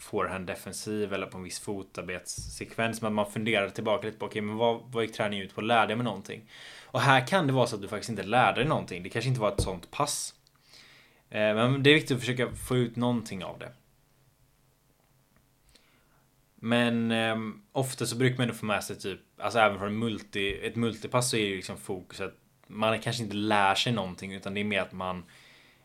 forehand 0.00 0.46
defensiv 0.46 1.12
eller 1.12 1.26
på 1.26 1.38
en 1.38 1.44
viss 1.44 1.60
fotarbetssekvens. 1.60 3.02
Men 3.02 3.14
man 3.14 3.30
funderar 3.30 3.68
tillbaka 3.68 4.06
lite 4.06 4.18
på 4.18 4.26
okej, 4.26 4.40
okay, 4.40 4.42
men 4.42 4.56
vad, 4.56 4.82
vad 4.92 5.04
gick 5.04 5.12
träningen 5.12 5.46
ut 5.46 5.54
på? 5.54 5.60
Lärde 5.60 5.92
jag 5.92 5.98
mig 5.98 6.04
någonting? 6.04 6.50
Och 6.84 7.00
här 7.00 7.26
kan 7.26 7.46
det 7.46 7.52
vara 7.52 7.66
så 7.66 7.76
att 7.76 7.82
du 7.82 7.88
faktiskt 7.88 8.10
inte 8.10 8.22
lärde 8.22 8.60
dig 8.60 8.68
någonting. 8.68 9.02
Det 9.02 9.08
kanske 9.08 9.28
inte 9.28 9.40
var 9.40 9.52
ett 9.52 9.62
sånt 9.62 9.90
pass. 9.90 10.34
Eh, 11.30 11.54
men 11.54 11.82
det 11.82 11.90
är 11.90 11.94
viktigt 11.94 12.14
att 12.14 12.20
försöka 12.20 12.52
få 12.52 12.76
ut 12.76 12.96
någonting 12.96 13.44
av 13.44 13.58
det. 13.58 13.72
Men 16.54 17.10
eh, 17.10 17.36
ofta 17.72 18.06
så 18.06 18.16
brukar 18.16 18.36
man 18.36 18.42
ändå 18.42 18.54
få 18.54 18.66
med 18.66 18.84
sig 18.84 18.98
typ, 18.98 19.20
alltså 19.38 19.58
även 19.58 19.78
från 19.78 19.98
multi, 19.98 20.66
ett 20.66 20.76
multipass 20.76 21.30
så 21.30 21.36
är 21.36 21.50
det 21.50 21.56
liksom 21.56 21.76
fokuset 21.76 22.34
man 22.70 22.98
kanske 22.98 23.22
inte 23.22 23.36
lär 23.36 23.74
sig 23.74 23.92
någonting 23.92 24.32
utan 24.34 24.54
det 24.54 24.60
är 24.60 24.64
mer 24.64 24.80
att 24.80 24.92
man 24.92 25.24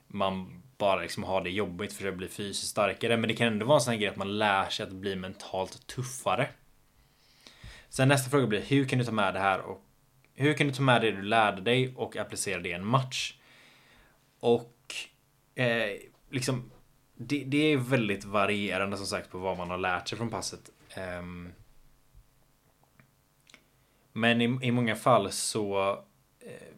man 0.07 0.61
bara 0.77 1.01
liksom 1.01 1.23
ha 1.23 1.41
det 1.41 1.49
jobbigt 1.49 1.93
för 1.93 2.07
att 2.07 2.17
bli 2.17 2.27
fysiskt 2.27 2.71
starkare. 2.71 3.17
Men 3.17 3.27
det 3.27 3.35
kan 3.35 3.47
ändå 3.47 3.65
vara 3.65 3.77
en 3.77 3.81
sån 3.81 3.91
här 3.91 3.99
grej 3.99 4.09
att 4.09 4.15
man 4.15 4.37
lär 4.37 4.69
sig 4.69 4.83
att 4.83 4.91
bli 4.91 5.15
mentalt 5.15 5.87
tuffare. 5.87 6.49
Sen 7.89 8.07
nästa 8.07 8.29
fråga 8.29 8.47
blir 8.47 8.61
hur 8.61 8.85
kan 8.85 8.99
du 8.99 9.05
ta 9.05 9.11
med 9.11 9.33
det 9.33 9.39
här 9.39 9.59
och 9.61 9.81
hur 10.33 10.53
kan 10.53 10.67
du 10.67 10.73
ta 10.73 10.81
med 10.81 11.01
det 11.01 11.11
du 11.11 11.21
lärde 11.21 11.61
dig 11.61 11.93
och 11.95 12.17
applicera 12.17 12.59
det 12.59 12.69
i 12.69 12.73
en 12.73 12.85
match? 12.85 13.33
Och 14.39 14.95
eh, 15.55 15.97
liksom 16.29 16.71
det, 17.15 17.43
det, 17.43 17.57
är 17.57 17.77
väldigt 17.77 18.25
varierande 18.25 18.97
som 18.97 19.05
sagt 19.05 19.31
på 19.31 19.37
vad 19.37 19.57
man 19.57 19.69
har 19.69 19.77
lärt 19.77 20.07
sig 20.07 20.17
från 20.17 20.29
passet. 20.29 20.71
Um, 21.19 21.53
men 24.13 24.41
i, 24.41 24.67
i 24.67 24.71
många 24.71 24.95
fall 24.95 25.31
så 25.31 25.91
eh, 26.39 26.74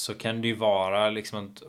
så 0.00 0.14
kan 0.14 0.42
det 0.42 0.48
ju 0.48 0.54
vara 0.54 1.10
liksom 1.10 1.46
att 1.46 1.62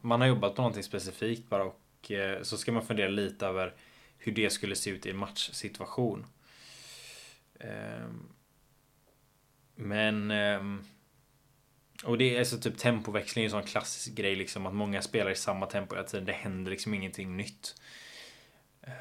man 0.00 0.20
har 0.20 0.28
jobbat 0.28 0.54
på 0.54 0.62
någonting 0.62 0.82
specifikt 0.82 1.48
bara 1.48 1.64
och 1.64 2.10
eh, 2.10 2.42
så 2.42 2.56
ska 2.56 2.72
man 2.72 2.86
fundera 2.86 3.08
lite 3.08 3.46
över 3.46 3.74
hur 4.18 4.32
det 4.32 4.50
skulle 4.50 4.76
se 4.76 4.90
ut 4.90 5.06
i 5.06 5.10
en 5.10 5.16
matchsituation. 5.16 6.26
Ehm, 7.60 8.28
men 9.74 10.30
ehm, 10.30 10.84
och 12.04 12.18
det 12.18 12.36
är 12.36 12.44
så 12.44 12.58
typ 12.58 12.78
tempoväxling 12.78 13.44
är 13.44 13.46
en 13.46 13.50
sån 13.50 13.62
klassisk 13.62 14.14
grej 14.14 14.36
liksom 14.36 14.66
att 14.66 14.74
många 14.74 15.02
spelar 15.02 15.30
i 15.30 15.36
samma 15.36 15.66
tempo 15.66 15.94
hela 15.94 16.06
tiden. 16.06 16.26
Det 16.26 16.32
händer 16.32 16.70
liksom 16.70 16.94
ingenting 16.94 17.36
nytt. 17.36 17.74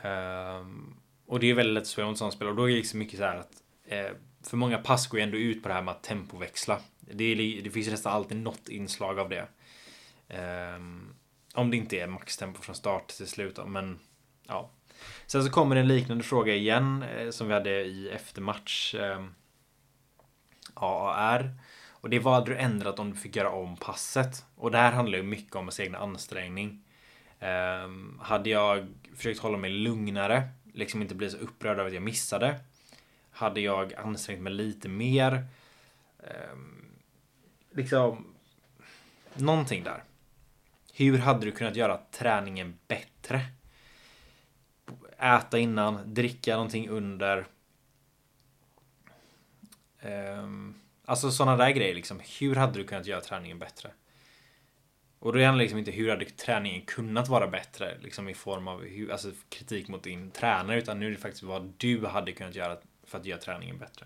Ehm, 0.02 0.96
och 1.26 1.40
det 1.40 1.50
är 1.50 1.54
väldigt 1.54 1.74
lätt 1.74 1.82
att 1.82 1.88
spela 1.88 2.08
mot 2.08 2.18
sådana 2.18 2.32
spelare 2.32 2.52
och 2.52 2.58
då 2.58 2.64
är 2.64 2.70
det 2.70 2.78
liksom 2.78 3.00
mycket 3.00 3.20
så 3.20 3.26
här 3.26 3.38
att 3.38 3.64
eh, 3.86 4.12
för 4.42 4.58
många 4.58 4.78
pass 4.78 5.08
går 5.08 5.20
ju 5.20 5.24
ändå 5.24 5.38
ut 5.38 5.64
på 5.64 5.68
det 5.68 5.74
här 5.74 5.82
med 5.82 5.92
att 5.92 6.04
tempoväxla. 6.04 6.82
Det, 7.12 7.24
är, 7.24 7.62
det 7.62 7.70
finns 7.70 7.88
nästan 7.88 8.14
alltid 8.14 8.38
något 8.38 8.70
inslag 8.70 9.20
av 9.20 9.30
det. 9.30 9.48
Um, 10.76 11.16
om 11.54 11.72
det 11.72 11.78
inte 11.78 12.00
är 12.00 12.08
maxtempo 12.08 12.62
från 12.62 12.76
start 12.76 13.08
till 13.08 13.28
slut. 13.28 13.60
Men 13.68 14.00
ja. 14.48 14.70
Sen 15.26 15.44
så 15.44 15.52
kommer 15.52 15.76
en 15.76 15.88
liknande 15.88 16.24
fråga 16.24 16.56
igen 16.56 17.04
eh, 17.04 17.30
som 17.30 17.48
vi 17.48 17.54
hade 17.54 17.86
i 17.86 18.10
eftermatch 18.10 18.96
ehm, 18.96 19.22
Um, 19.22 19.36
AAR. 20.74 21.52
Och 21.92 22.10
det 22.10 22.20
var 22.20 22.36
aldrig 22.36 22.58
hade 22.58 22.68
du 22.68 22.74
ändrat 22.74 23.00
om 23.00 23.12
du 23.12 23.18
fick 23.18 23.36
göra 23.36 23.50
om 23.50 23.78
passet? 23.78 24.46
Och 24.56 24.72
det 24.72 24.78
här 24.78 24.92
handlar 24.92 25.18
ju 25.18 25.24
mycket 25.24 25.56
om 25.56 25.64
ens 25.64 25.80
egna 25.80 25.98
ansträngning. 25.98 26.84
Um, 27.40 28.20
hade 28.24 28.50
jag 28.50 28.88
försökt 29.16 29.40
hålla 29.40 29.58
mig 29.58 29.70
lugnare, 29.70 30.50
liksom 30.74 31.02
inte 31.02 31.16
bli 31.16 31.30
så 31.30 31.38
upprörd 31.38 31.80
över 31.80 31.88
att 31.88 31.94
jag 31.94 32.04
missade. 32.04 32.60
Hade 33.32 33.62
jag 33.62 33.94
ansträngt 33.94 34.42
mig 34.42 34.54
lite 34.54 34.90
mer. 34.90 35.48
um, 36.18 36.83
liksom 37.74 38.34
någonting 39.34 39.84
där. 39.84 40.04
Hur 40.94 41.18
hade 41.18 41.46
du 41.46 41.52
kunnat 41.52 41.76
göra 41.76 42.00
träningen 42.12 42.80
bättre? 42.88 43.42
Äta 45.18 45.60
innan, 45.60 46.14
dricka 46.14 46.54
någonting 46.54 46.90
under. 46.90 47.46
Um, 50.02 50.76
alltså 51.06 51.32
sådana 51.32 51.58
där 51.58 51.70
grejer 51.70 51.96
liksom. 51.96 52.22
Hur 52.40 52.56
hade 52.56 52.80
du 52.80 52.84
kunnat 52.84 53.06
göra 53.06 53.22
träningen 53.22 53.60
bättre? 53.60 53.92
Och 55.20 55.34
då 55.34 55.40
handlar 55.40 55.58
det 55.58 55.64
liksom 55.64 55.80
inte 55.80 55.92
hur 55.92 56.10
hade 56.10 56.26
träningen 56.26 56.82
kunnat 56.82 57.28
vara 57.28 57.48
bättre 57.48 57.98
liksom 58.02 58.30
i 58.30 58.34
form 58.34 58.68
av 58.68 58.84
hur, 58.84 59.12
alltså 59.12 59.32
kritik 59.50 59.88
mot 59.88 60.04
din 60.04 60.32
tränare 60.32 60.78
utan 60.78 61.00
nu 61.00 61.08
är 61.08 61.12
det 61.12 61.18
faktiskt 61.18 61.44
vad 61.44 61.74
du 61.78 62.06
hade 62.06 62.32
kunnat 62.32 62.56
göra 62.56 62.78
för 63.04 63.18
att 63.18 63.26
göra 63.26 63.40
träningen 63.40 63.78
bättre. 63.78 64.06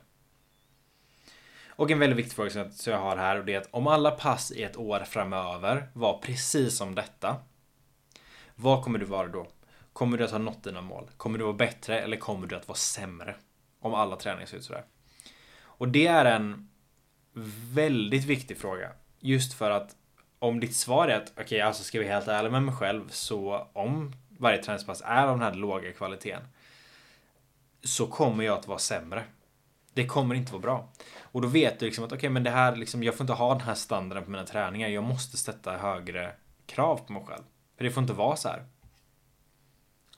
Och 1.78 1.92
en 1.92 2.00
väldigt 2.00 2.20
viktig 2.20 2.36
fråga 2.36 2.50
som 2.72 2.94
jag 2.94 3.00
har 3.00 3.18
här 3.18 3.40
och 3.40 3.46
det 3.46 3.54
är 3.54 3.58
att 3.58 3.68
om 3.72 3.88
alla 3.88 4.12
pass 4.12 4.52
i 4.52 4.63
ett 4.63 4.78
år 4.78 5.00
framöver 5.00 5.88
var 5.94 6.18
precis 6.18 6.78
som 6.78 6.96
detta. 6.96 7.36
Vad 8.56 8.84
kommer 8.84 9.00
du 9.00 9.06
vara 9.06 9.28
då? 9.28 9.48
Kommer 9.94 10.18
du 10.18 10.24
att 10.24 10.32
ha 10.32 10.38
nått 10.38 10.63
dina 10.63 10.82
mål? 10.82 11.10
Kommer 11.18 11.38
du 11.38 11.44
vara 11.44 11.56
bättre 11.56 12.00
eller 12.02 12.18
kommer 12.18 12.48
du 12.48 12.56
att 12.56 12.68
vara 12.68 12.76
sämre? 12.76 13.36
Om 13.80 13.94
alla 13.94 14.16
träningar 14.16 14.46
ser 14.46 14.58
ut 14.58 14.63
sådär. 14.63 14.84
Och 15.60 15.88
det 15.88 16.08
är 16.08 16.26
en 16.26 16.70
väldigt 17.74 18.26
viktig 18.26 18.58
fråga. 18.58 18.92
Just 19.20 19.54
för 19.54 19.72
att 19.72 19.96
om 20.40 20.60
ditt 20.60 20.76
svar 20.76 21.08
är 21.08 21.18
att 21.18 21.32
okej, 21.32 21.44
okay, 21.44 21.60
alltså 21.60 21.84
ska 21.84 22.00
vi 22.00 22.08
helt 22.08 22.28
ärlig 22.28 22.52
med 22.52 22.63
mig 22.63 22.76
själv 22.76 23.10
så 23.10 23.68
om 23.74 24.13
varje 24.30 24.63
träningspass 24.63 25.02
är 25.06 25.28
av 25.28 25.40
den 25.40 25.48
här 25.48 25.54
låga 25.54 25.94
kvaliteten 25.94 26.44
så 27.84 28.08
kommer 28.08 28.44
jag 28.44 28.58
att 28.58 28.68
vara 28.68 28.80
sämre. 28.80 29.24
Det 29.97 30.05
kommer 30.05 30.36
inte 30.36 30.51
vara 30.51 30.62
bra. 30.62 30.89
Och 31.21 31.41
då 31.41 31.47
vet 31.47 31.79
du 31.79 31.86
liksom 31.86 32.03
att 32.03 32.12
okej, 32.12 32.17
okay, 32.17 32.29
men 32.29 32.43
det 32.43 32.49
här 32.49 32.75
liksom, 32.75 33.03
jag 33.03 33.15
får 33.15 33.23
inte 33.23 33.33
ha 33.33 33.53
den 33.53 33.62
här 33.62 33.75
standarden 33.75 34.23
på 34.23 34.31
mina 34.31 34.45
träningar. 34.45 34.88
Jag 34.88 35.03
måste 35.03 35.38
sätta 35.38 35.77
högre 35.77 36.31
krav 36.65 36.97
på 36.97 37.13
mig 37.13 37.23
själv. 37.27 37.43
För 37.77 37.83
det 37.83 37.91
får 37.91 38.01
inte 38.01 38.13
vara 38.13 38.36
så 38.36 38.49
här. 38.49 38.65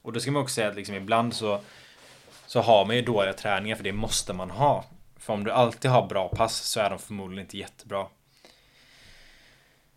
Och 0.01 0.13
då 0.13 0.19
ska 0.19 0.31
man 0.31 0.41
också 0.41 0.53
säga 0.53 0.69
att 0.69 0.75
liksom 0.75 0.95
ibland 0.95 1.33
så 1.33 1.61
så 2.45 2.61
har 2.61 2.85
man 2.85 2.95
ju 2.95 3.01
dåliga 3.01 3.33
träningar 3.33 3.75
för 3.75 3.83
det 3.83 3.91
måste 3.91 4.33
man 4.33 4.49
ha. 4.49 4.85
För 5.17 5.33
om 5.33 5.43
du 5.43 5.51
alltid 5.51 5.91
har 5.91 6.07
bra 6.07 6.27
pass 6.27 6.55
så 6.55 6.79
är 6.79 6.89
de 6.89 6.99
förmodligen 6.99 7.45
inte 7.45 7.57
jättebra. 7.57 8.07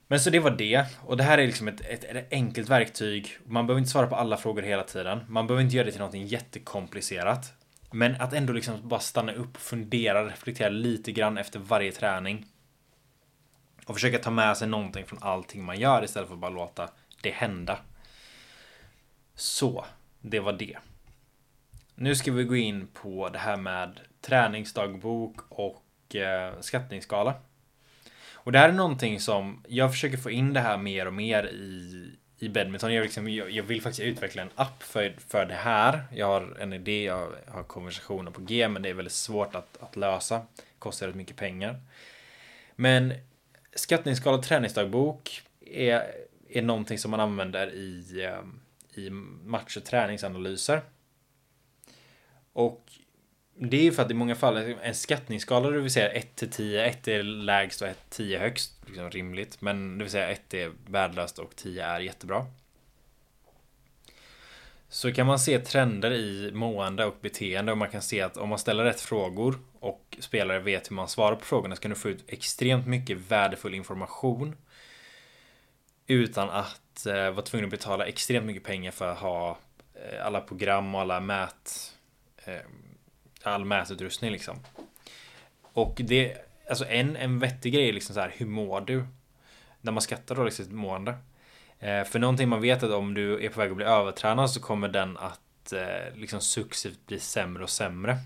Men 0.07 0.21
så 0.21 0.31
det 0.31 0.39
var 0.39 0.51
det. 0.51 0.85
Och 1.01 1.17
det 1.17 1.23
här 1.23 1.39
är 1.39 1.47
liksom 1.47 1.69
ett, 1.69 1.81
ett, 1.81 2.05
ett, 2.05 2.33
enkelt 2.33 2.69
verktyg. 2.69 3.39
Man 3.47 3.67
behöver 3.67 3.79
inte 3.79 3.91
svara 3.91 4.07
på 4.07 4.17
alla 4.17 4.37
frågor 4.37 4.63
hela 4.63 4.83
tiden. 4.83 5.21
Man 5.29 5.47
behöver 5.47 5.65
inte 5.65 5.77
göra 5.77 5.85
det 5.85 5.91
till 5.91 6.01
någonting 6.01 6.27
jättekomplicerat. 6.27 7.62
Men 7.93 8.21
att 8.21 8.33
ändå 8.33 8.53
liksom 8.53 8.89
bara 8.89 9.01
stanna 9.01 9.33
upp, 9.33 9.55
och 9.55 9.61
fundera, 9.61 10.27
reflektera 10.27 10.69
lite 10.69 11.13
grann 11.13 11.39
efter 11.39 11.59
varje 11.59 11.93
träning. 11.93 12.47
Och 13.87 13.95
försöka 13.95 14.19
ta 14.19 14.31
med 14.31 14.57
sig 14.57 14.69
någonting 14.69 15.07
från 15.07 15.23
allting 15.23 15.65
man 15.65 15.81
gör 15.81 16.05
istället 16.05 16.29
för 16.29 16.35
att 16.35 16.41
bara 16.41 16.51
låta 16.51 16.91
det 17.23 17.31
hända. 17.31 17.79
Så, 19.35 19.85
det 20.21 20.41
var 20.41 20.53
det. 20.53 20.79
Nu 21.95 22.15
ska 22.15 22.33
vi 22.33 22.45
gå 22.45 22.57
in 22.57 22.87
på 22.87 23.29
det 23.29 23.39
här 23.39 23.57
med 23.57 24.01
träningsdagbok 24.21 25.37
och 25.49 26.17
eh, 26.17 26.61
skattningsskala. 26.61 27.35
Och 28.33 28.53
det 28.53 28.59
här 28.59 28.69
är 28.69 28.73
någonting 28.73 29.21
som 29.21 29.65
jag 29.69 29.91
försöker 29.91 30.17
få 30.17 30.31
in 30.31 30.53
det 30.53 30.61
här 30.61 30.79
mer 30.79 31.07
och 31.07 31.15
mer 31.15 31.47
i, 31.47 32.17
i 32.43 32.49
badminton. 32.49 32.95
Jag, 32.95 33.03
liksom, 33.03 33.29
jag, 33.29 33.51
jag, 33.51 33.63
vill 33.63 33.83
faktiskt 33.83 34.01
utveckla 34.01 34.43
en 34.43 34.51
app 34.55 34.83
för, 34.83 35.15
för 35.29 35.47
det 35.47 35.55
här. 35.55 36.03
Jag 36.15 36.27
har 36.27 36.57
en 36.61 36.73
idé, 36.73 37.05
jag 37.05 37.29
har 37.49 37.63
konversationer 37.63 38.31
på 38.31 38.41
G, 38.41 38.69
men 38.69 38.83
det 38.83 38.89
är 38.89 38.95
väldigt 38.95 39.13
svårt 39.13 39.55
att, 39.55 39.83
att 39.83 39.97
lösa. 39.97 40.47
Kostar 40.79 41.07
rätt 41.07 41.17
mycket 41.17 41.37
pengar. 41.37 41.81
Men 42.77 43.15
skattningsskala 43.75 44.37
och 44.37 44.43
träningsdagbok 44.43 45.43
är, 45.61 46.03
är 46.49 46.63
någonting 46.63 46.99
som 46.99 47.11
man 47.11 47.21
använder 47.21 47.75
i, 47.75 48.25
eh, 48.25 49.03
i 49.03 49.11
match 49.45 49.77
och 49.77 49.85
träningsanalyser. 49.85 50.81
Och 52.53 52.93
det 53.71 53.77
är 53.77 53.83
ju 53.83 53.93
för 53.93 54.03
att 54.03 54.11
i 54.11 54.15
många 54.15 54.35
fall 54.35 54.57
en 54.83 54.95
skattningsskala 54.95 55.71
det 55.71 55.81
vill 55.81 55.91
säga 55.91 56.11
1 56.11 56.37
till 56.37 56.51
10, 56.51 56.85
1 56.85 57.09
är 57.09 57.23
lägst 57.23 57.83
och 57.83 57.89
1 57.89 57.99
10 58.11 58.39
högst. 58.39 58.73
Liksom 58.87 59.11
rimligt. 59.11 59.61
Men 59.61 59.99
det 59.99 60.05
vill 60.05 60.11
säga 60.11 60.31
1 60.31 60.55
är 60.55 60.73
värdelöst 60.87 61.39
och 61.39 61.57
10 61.57 61.85
är 61.85 62.01
jättebra. 62.01 62.47
Så 64.89 65.13
kan 65.13 65.27
man 65.27 65.39
se 65.39 65.59
trender 65.59 66.13
i 66.13 66.51
mående 66.55 67.05
och 67.05 67.17
beteende 67.21 67.73
och 67.73 67.79
man 67.79 67.91
kan 67.91 68.03
se 68.03 68.21
att 68.21 68.37
om 68.37 68.49
man 68.49 68.59
ställer 68.59 68.85
rätt 68.85 69.01
frågor 69.01 69.59
och 69.81 70.17
spelare 70.21 70.59
vet 70.59 70.91
hur 70.91 70.95
man 70.95 71.09
svarar 71.09 71.37
på 71.37 71.45
frågorna 71.45 71.77
så 71.77 71.83
kan 71.83 71.91
du 71.91 71.97
få 71.97 72.09
ut 72.09 72.25
extremt 72.27 72.87
mycket 72.87 73.19
värdefull 73.19 73.75
information. 73.75 74.57
Utan 76.07 76.51
att 76.51 77.07
eh, 77.07 77.31
vara 77.31 77.43
tvungen 77.43 77.65
att 77.65 77.71
betala 77.71 78.07
extremt 78.07 78.47
mycket 78.47 78.65
pengar 78.65 78.91
för 78.91 79.13
att 79.13 79.19
ha 79.19 79.59
eh, 79.95 80.27
alla 80.27 80.41
program 80.41 80.95
och 80.95 81.01
alla 81.01 81.21
mät 81.21 81.93
eh, 82.45 82.61
all 83.43 83.65
mätutrustning 83.65 84.31
liksom. 84.31 84.59
Och 85.73 86.01
det, 86.05 86.37
alltså 86.69 86.85
en, 86.85 87.17
en 87.17 87.39
vettig 87.39 87.75
grej 87.75 87.89
är 87.89 87.93
liksom 87.93 88.15
så 88.15 88.21
här, 88.21 88.33
hur 88.37 88.47
mår 88.47 88.81
du? 88.81 89.07
När 89.81 89.93
man 89.93 90.03
skattar 90.03 90.35
då 90.35 90.45
liksom 90.45 90.77
mående. 90.77 91.15
Eh, 91.79 92.05
för 92.05 92.19
någonting 92.19 92.49
man 92.49 92.61
vet 92.61 92.83
att 92.83 92.91
om 92.91 93.15
du 93.15 93.45
är 93.45 93.49
på 93.49 93.61
väg 93.61 93.71
att 93.71 93.77
bli 93.77 93.87
övertränad 93.87 94.51
så 94.51 94.61
kommer 94.61 94.89
den 94.89 95.17
att 95.17 95.73
eh, 95.73 96.15
liksom 96.15 96.41
successivt 96.41 97.07
bli 97.07 97.21
sämre 97.21 97.63
och 97.63 97.71
sämre. 97.71 98.19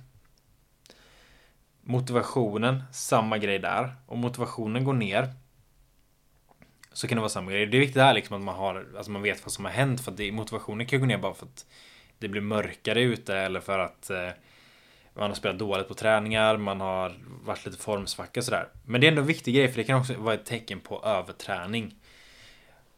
Motivationen, 1.81 2.83
samma 2.93 3.39
grej 3.39 3.59
där. 3.59 3.95
Om 4.07 4.19
motivationen 4.19 4.85
går 4.85 4.95
ner 4.95 5.35
så 6.93 7.09
kan 7.09 7.17
det 7.17 7.21
vara 7.21 7.29
samma 7.29 7.51
grej. 7.51 7.67
Det 7.67 7.77
är 7.77 7.81
viktigt 7.81 8.03
här 8.03 8.15
liksom 8.15 8.37
att 8.37 8.43
man 8.43 8.55
har, 8.55 8.87
alltså 8.97 9.11
man 9.11 9.23
vet 9.23 9.45
vad 9.45 9.53
som 9.53 9.65
har 9.65 9.73
hänt 9.73 10.01
för 10.01 10.11
att 10.11 10.17
det, 10.17 10.33
motivationen 10.33 10.87
kan 10.87 11.01
gå 11.01 11.07
ner 11.07 11.19
bara 11.19 11.35
för 11.35 11.47
att 11.47 11.67
det 12.19 12.29
blir 12.29 12.41
mörkare 12.41 13.03
ute 13.03 13.37
eller 13.37 13.61
för 13.61 13.79
att 13.79 14.11
eh, 14.11 14.29
man 15.17 15.31
har 15.31 15.35
spelat 15.35 15.59
dåligt 15.59 15.89
på 15.89 15.95
träningar, 15.95 16.57
man 16.57 16.81
har 16.81 17.15
varit 17.45 17.67
lite 17.67 17.79
formsvacka 17.79 18.43
sådär. 18.43 18.69
Men 18.85 19.01
det 19.01 19.07
är 19.07 19.09
ändå 19.09 19.21
en 19.21 19.27
viktig 19.27 19.55
grej 19.55 19.69
för 19.69 19.77
det 19.77 19.85
kan 19.85 20.01
också 20.01 20.15
vara 20.15 20.35
ett 20.35 20.45
tecken 20.45 20.81
på 20.81 21.05
överträning. 21.05 21.95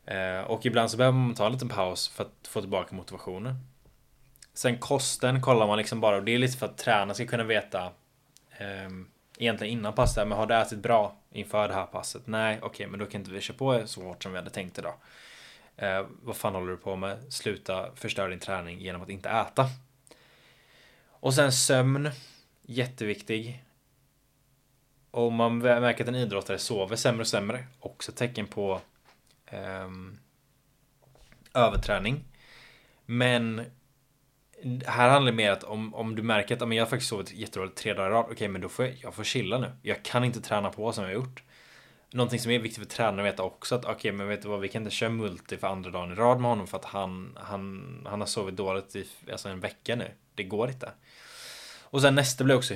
Eh, 0.06 0.40
och 0.40 0.66
ibland 0.66 0.90
så 0.90 0.96
behöver 0.96 1.18
man 1.18 1.34
ta 1.34 1.46
en 1.46 1.52
liten 1.52 1.68
paus 1.68 2.08
för 2.08 2.24
att 2.24 2.48
få 2.48 2.60
tillbaka 2.60 2.96
motivationen. 2.96 3.54
Sen 4.54 4.78
kosten 4.78 5.42
kollar 5.42 5.66
man 5.66 5.78
liksom 5.78 6.00
bara 6.00 6.16
och 6.16 6.24
det 6.24 6.34
är 6.34 6.38
lite 6.38 6.58
för 6.58 6.66
att 6.66 6.78
tränaren 6.78 7.14
ska 7.14 7.26
kunna 7.26 7.44
veta 7.44 7.84
eh, 8.58 8.88
egentligen 9.38 9.78
innan 9.78 9.92
passet, 9.92 10.28
men 10.28 10.38
har 10.38 10.46
du 10.46 10.54
ätit 10.54 10.78
bra 10.78 11.16
inför 11.32 11.68
det 11.68 11.74
här 11.74 11.86
passet? 11.86 12.26
Nej, 12.26 12.56
okej, 12.56 12.68
okay, 12.68 12.86
men 12.86 13.00
då 13.00 13.06
kan 13.06 13.20
inte 13.20 13.30
vi 13.30 13.40
köra 13.40 13.56
på 13.56 13.86
så 13.86 14.02
hårt 14.02 14.22
som 14.22 14.32
vi 14.32 14.38
hade 14.38 14.50
tänkt 14.50 14.78
idag. 14.78 14.94
Eh, 15.76 16.06
vad 16.22 16.36
fan 16.36 16.54
håller 16.54 16.70
du 16.70 16.76
på 16.76 16.96
med? 16.96 17.32
Sluta 17.32 17.94
förstöra 17.94 18.28
din 18.28 18.38
träning 18.38 18.78
genom 18.80 19.02
att 19.02 19.08
inte 19.08 19.28
äta. 19.28 19.66
Och 21.20 21.34
sen 21.34 21.52
sömn. 21.52 22.10
Jätteviktig. 22.62 23.64
Och 25.10 25.32
man 25.32 25.58
märker 25.58 26.04
att 26.04 26.08
en 26.08 26.14
idrottare 26.14 26.58
sover 26.58 26.96
sämre 26.96 27.20
och 27.20 27.26
sämre. 27.26 27.66
Också 27.80 28.12
tecken 28.12 28.46
på 28.46 28.80
um, 29.52 30.18
överträning. 31.54 32.24
Men 33.06 33.62
här 34.86 35.08
handlar 35.08 35.32
det 35.32 35.36
mer 35.36 35.50
att 35.50 35.64
om, 35.64 35.94
om 35.94 36.14
du 36.14 36.22
märker 36.22 36.54
att 36.54 36.74
jag 36.74 36.82
har 36.82 36.90
faktiskt 36.90 37.10
sovit 37.10 37.32
jättedåligt 37.32 37.78
tre 37.78 37.94
dagar 37.94 38.10
i 38.10 38.12
rad. 38.12 38.24
Okej, 38.24 38.34
okay, 38.34 38.48
men 38.48 38.60
då 38.60 38.68
får 38.68 38.84
jag, 38.84 38.94
jag 39.02 39.14
får 39.14 39.24
chilla 39.24 39.58
nu. 39.58 39.72
Jag 39.82 40.02
kan 40.02 40.24
inte 40.24 40.40
träna 40.40 40.70
på 40.70 40.92
som 40.92 41.04
jag 41.04 41.10
har 41.10 41.14
gjort. 41.14 41.42
Någonting 42.10 42.40
som 42.40 42.52
är 42.52 42.58
viktigt 42.58 42.82
för 42.82 42.90
tränaren 42.90 43.18
att 43.18 43.32
veta 43.32 43.42
också 43.42 43.74
att 43.74 43.84
okej, 43.84 43.94
okay, 43.94 44.12
men 44.12 44.28
vet 44.28 44.42
du 44.42 44.48
vad, 44.48 44.60
vi 44.60 44.68
kan 44.68 44.82
inte 44.82 44.94
köra 44.94 45.10
multi 45.10 45.56
för 45.56 45.66
andra 45.66 45.90
dagen 45.90 46.12
i 46.12 46.14
rad 46.14 46.40
med 46.40 46.50
honom 46.50 46.66
för 46.66 46.76
att 46.78 46.84
han, 46.84 47.38
han, 47.40 48.06
han 48.10 48.20
har 48.20 48.26
sovit 48.26 48.56
dåligt 48.56 48.96
i 48.96 49.06
alltså 49.32 49.48
en 49.48 49.60
vecka 49.60 49.96
nu. 49.96 50.10
Det 50.38 50.44
går 50.44 50.68
inte. 50.68 50.92
Och 51.90 52.02
sen 52.02 52.14
nästa 52.14 52.44
blir 52.44 52.56
också 52.56 52.74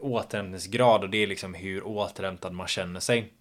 återhämtningsgrad 0.00 1.02
och 1.02 1.10
det 1.10 1.18
är 1.18 1.26
liksom 1.26 1.54
hur 1.54 1.86
återhämtad 1.86 2.52
man 2.52 2.66
känner 2.66 3.00
sig. 3.00 3.32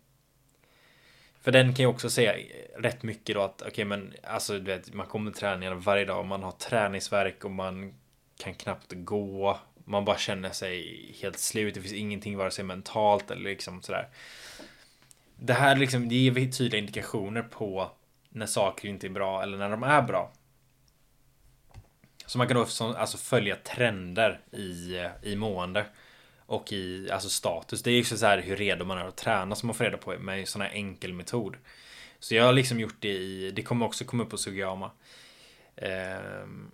För 1.41 1.52
den 1.52 1.74
kan 1.74 1.84
ju 1.84 1.88
också 1.88 2.10
säga 2.10 2.34
rätt 2.78 3.04
mycket 3.04 3.36
då 3.36 3.41
att 3.41 3.62
okej 3.62 3.72
okay, 3.72 3.86
men 3.86 4.13
alltså 4.24 4.54
du 4.54 4.60
vet 4.60 4.94
man 4.94 5.08
kommer 5.08 5.32
till 5.32 5.39
träningarna 5.39 5.76
varje 5.76 6.06
dag 6.06 6.20
och 6.20 6.26
man 6.26 6.44
har 6.44 6.52
träningsverk 6.52 7.46
och 7.46 7.52
man 7.52 7.94
kan 8.38 8.54
knappt 8.54 8.94
gå. 8.96 9.60
Man 9.86 10.06
bara 10.06 10.18
känner 10.18 10.50
sig 10.50 11.12
helt 11.22 11.39
slut. 11.39 11.74
Det 11.74 11.82
finns 11.82 11.94
ingenting 11.94 12.38
vare 12.38 12.52
sig 12.52 12.65
mentalt 12.65 13.32
eller 13.32 13.44
liksom 13.44 13.82
sådär. 13.82 14.08
Det 15.36 15.54
här 15.54 15.76
liksom, 15.76 16.10
det 16.10 16.15
ger 16.15 16.52
tydliga 16.52 16.80
indikationer 16.80 17.41
på 17.41 17.91
när 18.30 18.46
saker 18.46 18.89
inte 18.89 19.08
är 19.08 19.12
bra 19.12 19.44
eller 19.44 19.58
när 19.58 19.70
de 19.70 19.84
är 19.84 20.02
bra. 20.02 20.32
Så 22.25 22.38
man 22.38 22.47
kan 22.47 22.57
då 22.57 22.85
alltså 22.97 23.17
följa 23.17 23.55
trender 23.55 24.39
i, 24.51 24.97
eh, 24.97 25.11
i 25.21 25.35
mående. 25.35 25.85
Och 26.47 26.73
i 26.73 27.11
alltså 27.11 27.29
status. 27.29 27.83
Det 27.83 27.91
är 27.91 27.95
ju 27.95 28.03
så 28.03 28.25
här 28.25 28.41
hur 28.41 28.55
redo 28.55 28.85
man 28.85 28.97
är 28.97 29.05
att 29.05 29.17
träna 29.17 29.55
som 29.55 29.67
man 29.67 29.75
får 29.75 29.83
reda 29.83 29.97
på 29.97 30.15
med 30.19 30.39
en 30.39 30.45
sån 30.45 30.61
här 30.61 30.69
enkel 30.73 31.13
metod. 31.13 31.55
Så 32.19 32.35
jag 32.35 32.45
har 32.45 32.53
liksom 32.53 32.79
gjort 32.79 32.95
det 32.99 33.13
i, 33.13 33.51
det 33.51 33.61
kommer 33.61 33.85
också 33.85 34.05
komma 34.05 34.23
upp 34.23 34.29
på 34.29 34.38
Sugiyama. 34.38 34.91
Um, 35.75 36.71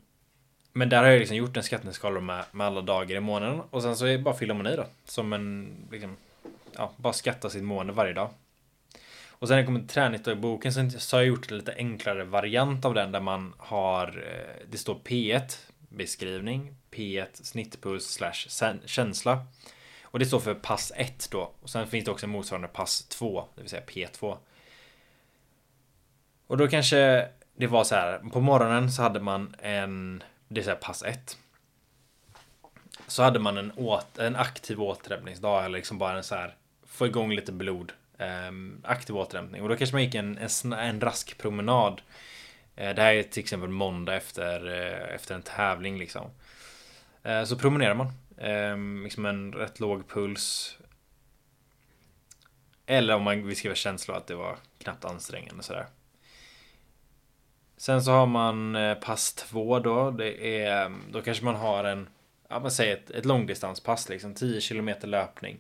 men 0.74 0.90
där 0.90 1.04
har 1.04 1.10
jag 1.10 1.20
liksom 1.20 1.38
gjort 1.38 1.58
en 1.58 1.64
skatteskala 1.64 2.20
med, 2.20 2.46
med 2.52 2.68
alla 2.68 2.82
dagar 2.82 3.18
i 3.18 3.20
månaden. 3.20 3.62
Och 3.70 3.82
sen 3.82 3.98
så 3.98 4.06
är 4.06 4.12
det 4.12 4.18
bara 4.18 4.36
fyller 4.36 4.54
man 4.54 4.68
i 4.68 4.76
då. 4.76 4.86
Som 5.06 5.34
en, 5.34 5.76
liksom, 5.92 6.18
ja, 6.78 6.92
bara 6.98 7.14
skatta 7.14 7.50
sitt 7.50 7.64
mående 7.64 7.94
varje 7.94 8.14
dag. 8.14 8.30
Och 9.42 9.48
sen 9.48 9.56
när 9.56 9.62
det 9.62 9.66
kommer 9.66 9.80
till 9.80 9.90
träningsdagboken 9.90 10.92
så 10.92 11.16
har 11.18 11.22
jag 11.22 11.28
gjort 11.28 11.52
en 11.52 11.58
lite 11.58 11.74
enklare 11.74 12.24
variant 12.24 12.86
av 12.86 12.94
den 12.94 13.12
där 13.12 13.20
man 13.20 13.54
har, 13.58 14.08
eh, 14.08 14.68
det 14.70 14.78
står 14.78 14.96
P1 14.96 15.58
beskrivning, 15.90 16.76
P1 16.92 17.28
snittpuls 17.34 18.06
slash 18.06 18.34
känsla. 18.86 19.46
Och 20.04 20.20
det 20.20 20.26
står 20.26 20.40
för 20.40 20.54
pass 20.54 20.92
1 20.96 21.28
då. 21.32 21.52
Och 21.62 21.70
sen 21.70 21.88
finns 21.88 22.06
det 22.06 22.12
också 22.12 22.26
en 22.26 22.32
motsvarande 22.32 22.68
pass 22.68 23.08
2, 23.08 23.48
det 23.56 23.62
vill 23.62 23.70
säga 23.70 23.84
P2. 23.86 24.38
Och 26.48 26.58
då 26.58 26.68
kanske 26.68 27.28
det 27.56 27.68
var 27.68 27.84
så 27.84 27.96
här, 27.96 28.20
på 28.20 28.40
morgonen 28.40 28.92
så 28.92 29.02
hade 29.02 29.20
man 29.20 29.56
en 29.60 30.24
det 30.48 30.62
är 30.62 30.66
så 30.66 30.76
pass 30.76 31.04
1. 31.04 31.38
Så 33.08 33.24
hade 33.24 33.40
man 33.40 33.58
en, 33.58 33.72
åt, 33.76 34.18
en 34.18 34.36
aktiv 34.36 34.82
återhämtningsdag 34.82 35.66
eller 35.66 35.78
liksom 35.78 35.98
bara 35.98 36.18
en 36.18 36.24
så 36.24 36.36
här 36.36 36.56
få 36.86 37.08
igång 37.08 37.32
lite 37.32 37.52
blod. 37.52 37.94
Eh, 38.22 38.52
aktiv 38.84 39.18
återhämtning 39.18 39.62
och 39.62 39.70
då 39.70 39.76
kanske 39.76 39.96
man 39.96 40.04
gick 40.04 40.16
en, 40.16 40.38
en, 40.38 40.74
en 40.74 41.02
rask 41.02 41.38
promenad. 41.38 42.02
Eh, 42.76 42.96
det 42.96 43.02
här 43.02 43.14
är 43.14 43.24
till 43.24 43.40
exempel 43.40 43.70
måndag 43.70 44.16
efter, 44.16 44.68
eh, 44.68 45.16
efter 45.16 45.36
en 45.36 45.42
tävling 45.42 45.98
liksom. 45.98 46.30
Eh, 47.24 47.44
så 47.44 47.56
promenerar 47.56 47.94
man. 47.94 48.14
Ehm, 48.38 49.04
liksom 49.04 49.26
en 49.26 49.54
rätt 49.54 49.80
låg 49.80 50.08
puls. 50.08 50.78
Eller 52.86 53.16
om 53.16 53.24
man 53.24 53.48
vill 53.48 53.56
skriva 53.56 53.76
känslor 53.76 54.18
att 54.18 54.28
det 54.28 54.36
var 54.36 54.58
knappt 54.84 55.06
ansträngande 55.06 55.64
sådär. 55.64 55.86
Sen 57.78 58.04
så 58.04 58.12
har 58.12 58.26
man 58.26 58.76
eh, 58.76 58.96
pass 58.96 59.34
två 59.34 59.80
då. 59.80 60.12
Det 60.12 60.64
är, 60.64 60.96
då 61.12 61.22
kanske 61.22 61.46
man 61.46 61.56
har 61.56 61.84
en, 61.84 62.10
ja 62.50 62.60
man 62.60 62.72
säger 62.72 62.98
ett, 62.98 63.10
ett 63.10 63.26
långdistanspass 63.26 64.10
liksom, 64.10 64.34
10 64.34 64.62
km 64.62 64.90
löpning. 65.04 65.60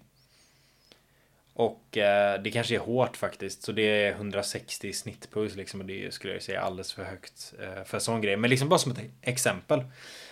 Och 1.54 1.98
eh, 1.98 2.42
det 2.42 2.52
kanske 2.52 2.76
är 2.76 2.80
hårt 2.80 3.18
faktiskt, 3.18 3.64
så 3.64 3.72
det 3.72 3.82
är 3.82 4.12
160 4.12 4.94
snittpuls 4.94 5.56
liksom 5.56 5.80
och 5.80 5.86
det 5.86 6.14
skulle 6.14 6.34
jag 6.34 6.42
säga 6.42 6.62
alldeles 6.62 6.94
för 6.94 7.04
högt 7.04 7.54
eh, 7.62 7.84
för 7.84 8.00
sån 8.00 8.22
grej. 8.22 8.38
Men 8.38 8.50
liksom 8.50 8.70
bara 8.70 8.80
som 8.80 8.92
ett 8.92 9.02
exempel. 9.22 9.84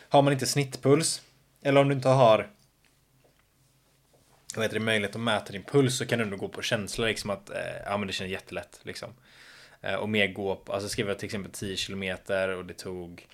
Har 0.09 0.21
man 0.21 0.33
inte 0.33 0.45
snittpuls, 0.45 1.21
eller 1.61 1.81
om 1.81 1.89
du 1.89 1.95
inte 1.95 2.09
har 2.09 2.49
vad 4.55 4.65
heter 4.65 4.79
det, 4.79 4.85
möjlighet 4.85 5.15
att 5.15 5.21
mäta 5.21 5.51
din 5.51 5.63
puls 5.63 5.97
så 5.97 6.05
kan 6.05 6.19
du 6.19 6.25
nog 6.25 6.39
gå 6.39 6.47
på 6.47 6.61
känsla 6.61 7.05
liksom 7.05 7.29
att 7.29 7.49
eh, 7.49 7.57
ja 7.85 7.97
men 7.97 8.07
det 8.07 8.13
känns 8.13 8.31
jättelätt 8.31 8.79
liksom. 8.83 9.13
Eh, 9.81 9.95
och 9.95 10.09
mer 10.09 10.27
gå 10.27 10.55
på, 10.55 10.73
alltså 10.73 10.89
skrev 10.89 11.07
jag 11.07 11.19
till 11.19 11.25
exempel 11.25 11.51
10 11.51 11.75
kilometer 11.77 12.49
och 12.49 12.65
det 12.65 12.73
tog 12.73 13.27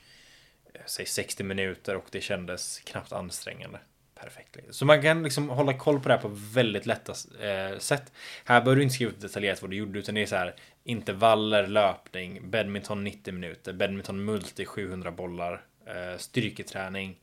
eh, 0.73 0.81
säg 0.85 1.05
60 1.05 1.43
minuter 1.43 1.95
och 1.95 2.05
det 2.11 2.21
kändes 2.21 2.79
knappt 2.79 3.11
ansträngande. 3.11 3.79
Perfekt. 4.19 4.57
Så 4.69 4.85
man 4.85 5.01
kan 5.01 5.23
liksom 5.23 5.49
hålla 5.49 5.73
koll 5.73 5.99
på 5.99 6.07
det 6.09 6.15
här 6.15 6.21
på 6.21 6.31
väldigt 6.33 6.85
lätta 6.85 7.13
eh, 7.41 7.77
sätt. 7.77 8.11
Här 8.45 8.61
behöver 8.61 8.75
du 8.75 8.83
inte 8.83 8.95
skriva 8.95 9.11
detaljerat 9.19 9.61
vad 9.61 9.71
du 9.71 9.77
gjorde 9.77 9.99
utan 9.99 10.15
det 10.15 10.21
är 10.21 10.25
så 10.25 10.35
här 10.35 10.55
intervaller, 10.83 11.67
löpning, 11.67 12.49
badminton 12.49 13.03
90 13.03 13.33
minuter, 13.33 13.73
badminton 13.73 14.25
multi 14.25 14.65
700 14.65 15.11
bollar, 15.11 15.65
eh, 15.85 16.17
styrketräning. 16.17 17.19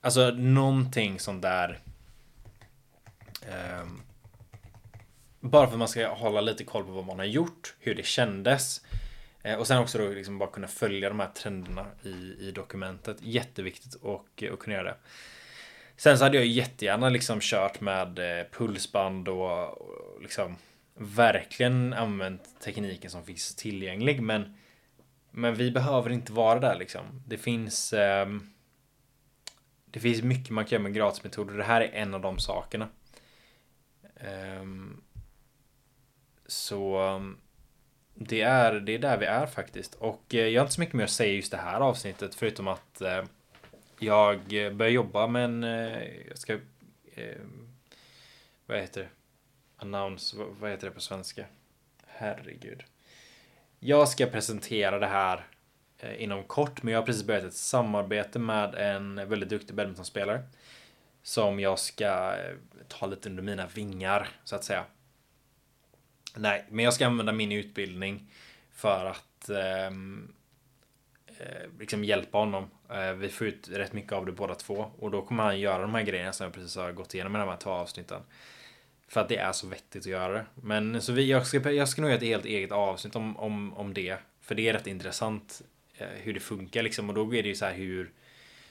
Alltså 0.00 0.30
någonting 0.30 1.18
sånt 1.18 1.42
där. 1.42 1.78
Eh, 3.48 3.86
bara 5.40 5.66
för 5.66 5.72
att 5.72 5.78
man 5.78 5.88
ska 5.88 6.08
hålla 6.08 6.40
lite 6.40 6.64
koll 6.64 6.84
på 6.84 6.90
vad 6.90 7.06
man 7.06 7.18
har 7.18 7.26
gjort, 7.26 7.74
hur 7.80 7.94
det 7.94 8.06
kändes. 8.06 8.84
Eh, 9.42 9.58
och 9.58 9.66
sen 9.66 9.78
också 9.78 9.98
då 9.98 10.08
liksom 10.08 10.38
bara 10.38 10.50
kunna 10.50 10.68
följa 10.68 11.08
de 11.08 11.20
här 11.20 11.30
trenderna 11.34 11.86
i, 12.02 12.36
i 12.48 12.52
dokumentet. 12.54 13.16
Jätteviktigt 13.20 13.94
och, 13.94 14.42
att 14.52 14.58
kunna 14.58 14.76
göra 14.76 14.84
det. 14.84 14.96
Sen 15.96 16.18
så 16.18 16.24
hade 16.24 16.36
jag 16.36 16.46
jättegärna 16.46 17.08
liksom 17.08 17.40
kört 17.40 17.80
med 17.80 18.18
eh, 18.18 18.46
pulsband 18.52 19.28
och, 19.28 19.68
och 19.68 20.22
liksom 20.22 20.56
verkligen 20.94 21.92
använt 21.92 22.60
tekniken 22.60 23.10
som 23.10 23.24
finns 23.24 23.54
tillgänglig. 23.54 24.22
Men, 24.22 24.56
men 25.30 25.54
vi 25.54 25.70
behöver 25.70 26.10
inte 26.10 26.32
vara 26.32 26.60
där 26.60 26.76
liksom. 26.78 27.22
Det 27.26 27.38
finns 27.38 27.92
eh, 27.92 28.28
Det 29.86 30.00
finns 30.00 30.22
mycket 30.22 30.50
man 30.50 30.64
kan 30.64 30.76
göra 30.76 30.82
med 30.82 30.94
gratismetoder. 30.94 31.54
Det 31.54 31.64
här 31.64 31.80
är 31.80 31.90
en 31.92 32.14
av 32.14 32.20
de 32.20 32.38
sakerna. 32.38 32.88
Um, 34.60 35.02
så 36.46 36.98
ehm, 36.98 37.38
det 38.14 38.40
är, 38.42 38.72
det 38.72 38.94
är 38.94 38.98
där 38.98 39.16
vi 39.16 39.26
är 39.26 39.46
faktiskt. 39.46 39.94
Och 39.94 40.34
eh, 40.34 40.46
jag 40.48 40.60
har 40.60 40.64
inte 40.64 40.74
så 40.74 40.80
mycket 40.80 40.94
mer 40.94 41.04
att 41.04 41.10
säga 41.10 41.32
just 41.32 41.50
det 41.50 41.56
här 41.56 41.80
avsnittet 41.80 42.34
förutom 42.34 42.68
att 42.68 43.00
eh, 43.00 43.24
jag 44.04 44.64
eh, 44.66 44.72
börjar 44.72 44.92
jobba 44.92 45.26
med 45.26 45.44
en, 45.44 45.64
eh, 45.64 46.26
jag 46.28 46.38
ska, 46.38 46.52
eh, 47.14 47.40
vad 48.66 48.78
heter 48.78 49.00
det? 49.00 49.08
Announce, 49.76 50.36
vad 50.60 50.70
heter 50.70 50.86
det 50.86 50.94
på 50.94 51.00
svenska? 51.00 51.44
Herregud. 52.06 52.84
Jag 53.80 54.08
ska 54.08 54.26
presentera 54.26 54.98
det 54.98 55.06
här 55.06 55.46
inom 56.18 56.44
kort, 56.44 56.82
men 56.82 56.92
jag 56.92 57.00
har 57.00 57.06
precis 57.06 57.24
börjat 57.24 57.44
ett 57.44 57.54
samarbete 57.54 58.38
med 58.38 58.74
en 58.74 59.28
väldigt 59.28 59.48
duktig 59.48 59.76
badmintonspelare. 59.76 60.42
Som 61.22 61.60
jag 61.60 61.78
ska 61.78 62.36
ta 62.88 63.06
lite 63.06 63.28
under 63.28 63.42
mina 63.42 63.66
vingar, 63.66 64.28
så 64.44 64.56
att 64.56 64.64
säga. 64.64 64.84
Nej, 66.36 66.64
men 66.68 66.84
jag 66.84 66.94
ska 66.94 67.06
använda 67.06 67.32
min 67.32 67.52
utbildning 67.52 68.30
för 68.72 69.04
att 69.04 69.48
eh, 69.48 69.90
Eh, 71.38 71.70
liksom 71.78 72.04
hjälpa 72.04 72.38
honom. 72.38 72.70
Eh, 72.90 73.12
vi 73.12 73.28
får 73.28 73.46
ut 73.46 73.68
rätt 73.68 73.92
mycket 73.92 74.12
av 74.12 74.26
det 74.26 74.32
båda 74.32 74.54
två 74.54 74.90
och 74.98 75.10
då 75.10 75.22
kommer 75.22 75.42
han 75.42 75.60
göra 75.60 75.82
de 75.82 75.94
här 75.94 76.02
grejerna 76.02 76.32
som 76.32 76.44
jag 76.44 76.54
precis 76.54 76.76
har 76.76 76.92
gått 76.92 77.14
igenom 77.14 77.36
i 77.36 77.38
de 77.38 77.48
här 77.48 77.56
två 77.56 77.70
avsnitten. 77.70 78.20
För 79.08 79.20
att 79.20 79.28
det 79.28 79.36
är 79.36 79.52
så 79.52 79.66
vettigt 79.66 80.02
att 80.02 80.06
göra 80.06 80.32
det. 80.32 80.46
Men 80.54 81.02
så 81.02 81.12
vi, 81.12 81.30
jag, 81.30 81.46
ska, 81.46 81.70
jag 81.70 81.88
ska 81.88 82.02
nog 82.02 82.10
göra 82.10 82.18
ett 82.18 82.24
helt 82.24 82.44
eget 82.44 82.72
avsnitt 82.72 83.16
om, 83.16 83.36
om, 83.36 83.74
om 83.74 83.94
det. 83.94 84.16
För 84.40 84.54
det 84.54 84.68
är 84.68 84.72
rätt 84.72 84.86
intressant 84.86 85.62
eh, 85.98 86.08
hur 86.08 86.34
det 86.34 86.40
funkar 86.40 86.82
liksom. 86.82 87.08
Och 87.08 87.14
då 87.14 87.34
är 87.34 87.42
det 87.42 87.48
ju 87.48 87.54
så 87.54 87.64
här 87.64 87.74
hur 87.74 88.12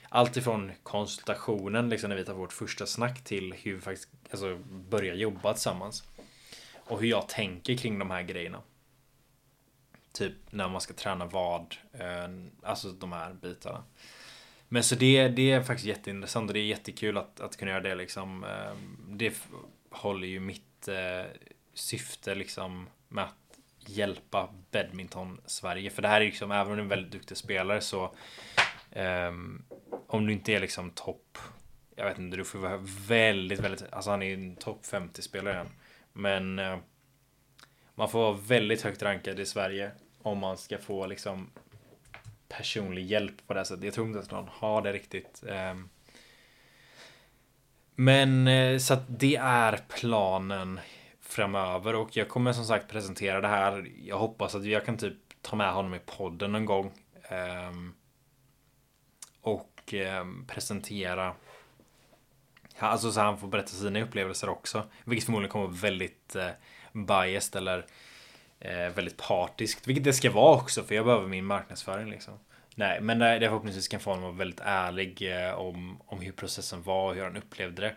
allt 0.10 0.38
ifrån 0.38 0.72
konsultationen 0.84 1.90
liksom 1.90 2.10
när 2.10 2.18
vi 2.18 2.26
tar 2.26 2.34
vårt 2.34 2.54
första 2.54 2.86
snack 2.86 3.24
till 3.24 3.54
hur 3.54 3.76
vi 3.76 3.82
faktiskt 3.82 4.10
alltså, 4.32 4.60
börjar 4.70 5.16
jobba 5.16 5.54
tillsammans. 5.54 6.04
Och 6.76 7.02
hur 7.02 7.08
jag 7.08 7.30
tänker 7.30 7.78
kring 7.78 8.00
de 8.00 8.12
här 8.12 8.24
grejerna. 8.24 8.62
Typ 10.14 10.34
när 10.50 10.70
man 10.70 10.82
ska 10.82 10.94
träna 10.94 11.26
vad. 11.26 11.76
Eh, 11.94 12.30
alltså 12.64 12.92
de 12.92 13.12
här 13.12 13.34
bitarna. 13.34 13.84
Men 14.70 14.84
så 14.84 14.96
det, 14.96 15.28
det 15.28 15.52
är 15.52 15.62
faktiskt 15.62 15.88
jätteintressant 15.88 16.50
och 16.50 16.54
det 16.54 16.60
är 16.60 16.66
jättekul 16.66 17.18
att, 17.18 17.40
att 17.40 17.58
kunna 17.58 17.72
göra 17.72 17.82
det 17.82 17.96
liksom. 17.96 18.44
Eh, 18.44 18.74
det 19.10 19.34
håller 19.90 20.28
ju 20.28 20.40
mitt 20.40 20.88
eh, 20.88 21.32
syfte 21.74 22.36
liksom 22.36 22.88
med 23.08 23.24
att 23.24 23.60
hjälpa 23.80 24.54
badminton 24.72 25.42
Sverige. 25.46 25.90
För 25.90 26.02
det 26.02 26.08
här 26.08 26.22
är 26.22 26.26
liksom, 26.26 26.52
även 26.52 26.68
om 26.68 26.74
du 26.74 26.80
är 26.80 26.84
en 26.84 26.90
väldigt 26.90 27.12
duktig 27.12 27.38
spelare 27.38 27.82
så 27.82 28.16
um, 28.96 29.66
om 30.08 30.28
du 30.28 30.34
inte 30.34 30.54
är 30.54 30.60
liksom 30.60 30.92
topp, 30.92 31.38
jag 31.96 32.06
vet 32.06 32.20
inte, 32.20 32.38
du 32.38 32.44
får 32.44 32.60
vara 32.60 32.80
väldigt, 33.08 33.60
väldigt, 33.60 33.94
alltså 33.94 34.12
han 34.12 34.22
är 34.22 34.26
ju 34.26 34.34
en 34.34 34.56
topp 34.56 34.86
50 34.86 35.22
spelare 35.22 35.60
än. 35.60 35.70
Men 36.14 36.60
uh, 36.60 36.78
man 37.96 38.10
får 38.10 38.20
vara 38.20 38.38
väldigt 38.48 38.82
högt 38.82 39.04
rankad 39.04 39.40
i 39.40 39.46
Sverige 39.46 39.92
om 40.24 40.38
man 40.38 40.58
ska 40.58 40.78
få 40.78 41.06
liksom 41.08 41.50
personlig 42.50 43.06
hjälp 43.06 43.48
på 43.48 43.54
det 43.54 43.66
sättet. 43.66 43.84
Jag 43.84 43.94
tror 43.94 44.08
inte 44.08 44.20
att 44.20 44.32
någon 44.32 44.50
har 44.52 44.82
det 44.82 44.94
riktigt. 44.94 45.44
Ehm. 45.50 45.90
Men 47.96 48.48
eh, 48.48 48.78
så 48.78 48.94
att 48.94 49.04
det 49.08 49.36
är 49.36 49.80
planen 49.88 50.80
framöver 51.22 51.96
och 51.96 52.18
jag 52.18 52.30
kommer 52.30 52.54
som 52.54 52.66
sagt 52.66 52.92
presentera 52.92 53.42
det 53.42 53.48
här. 53.48 53.88
Jag 54.04 54.18
hoppas 54.18 54.56
att 54.56 54.66
jag 54.66 54.86
kan 54.86 54.98
typ 54.98 55.18
ta 55.42 55.56
med 55.56 55.74
honom 55.74 55.94
i 55.94 56.00
podden 56.00 56.52
någon 56.52 56.66
gång. 56.66 56.92
Ehm, 57.30 57.94
och 59.42 59.94
ehm, 59.94 60.46
presentera 60.48 61.36
Alltså 62.78 63.12
så 63.12 63.20
han 63.20 63.38
får 63.38 63.48
berätta 63.48 63.68
sina 63.68 64.02
upplevelser 64.02 64.50
också. 64.50 64.84
Vilket 65.06 65.26
förmodligen 65.26 65.52
kommer 65.52 65.66
vara 65.66 65.76
väldigt 65.76 66.36
eh, 66.36 66.50
biased 66.94 67.56
eller 67.56 67.86
Eh, 68.64 68.90
väldigt 68.90 69.18
partiskt. 69.18 69.88
Vilket 69.88 70.04
det 70.04 70.14
ska 70.14 70.32
vara 70.32 70.56
också 70.56 70.84
för 70.84 70.96
jag 70.96 71.06
behöver 71.06 71.28
min 71.28 71.46
marknadsföring 71.46 72.10
liksom. 72.10 72.34
Nej, 72.76 73.02
men 73.02 73.20
det, 73.20 73.40
det 73.40 73.48
förhoppningsvis 73.48 73.88
kan 73.88 74.00
få 74.00 74.10
honom 74.10 74.26
att 74.26 74.30
vara 74.30 74.38
väldigt 74.38 74.62
ärlig 74.64 75.38
eh, 75.38 75.54
om, 75.54 76.02
om 76.06 76.22
hur 76.22 76.32
processen 76.32 76.84
var 76.84 77.10
och 77.10 77.16
hur 77.16 77.24
han 77.24 77.38
upplevde 77.38 77.82
det. 77.82 77.96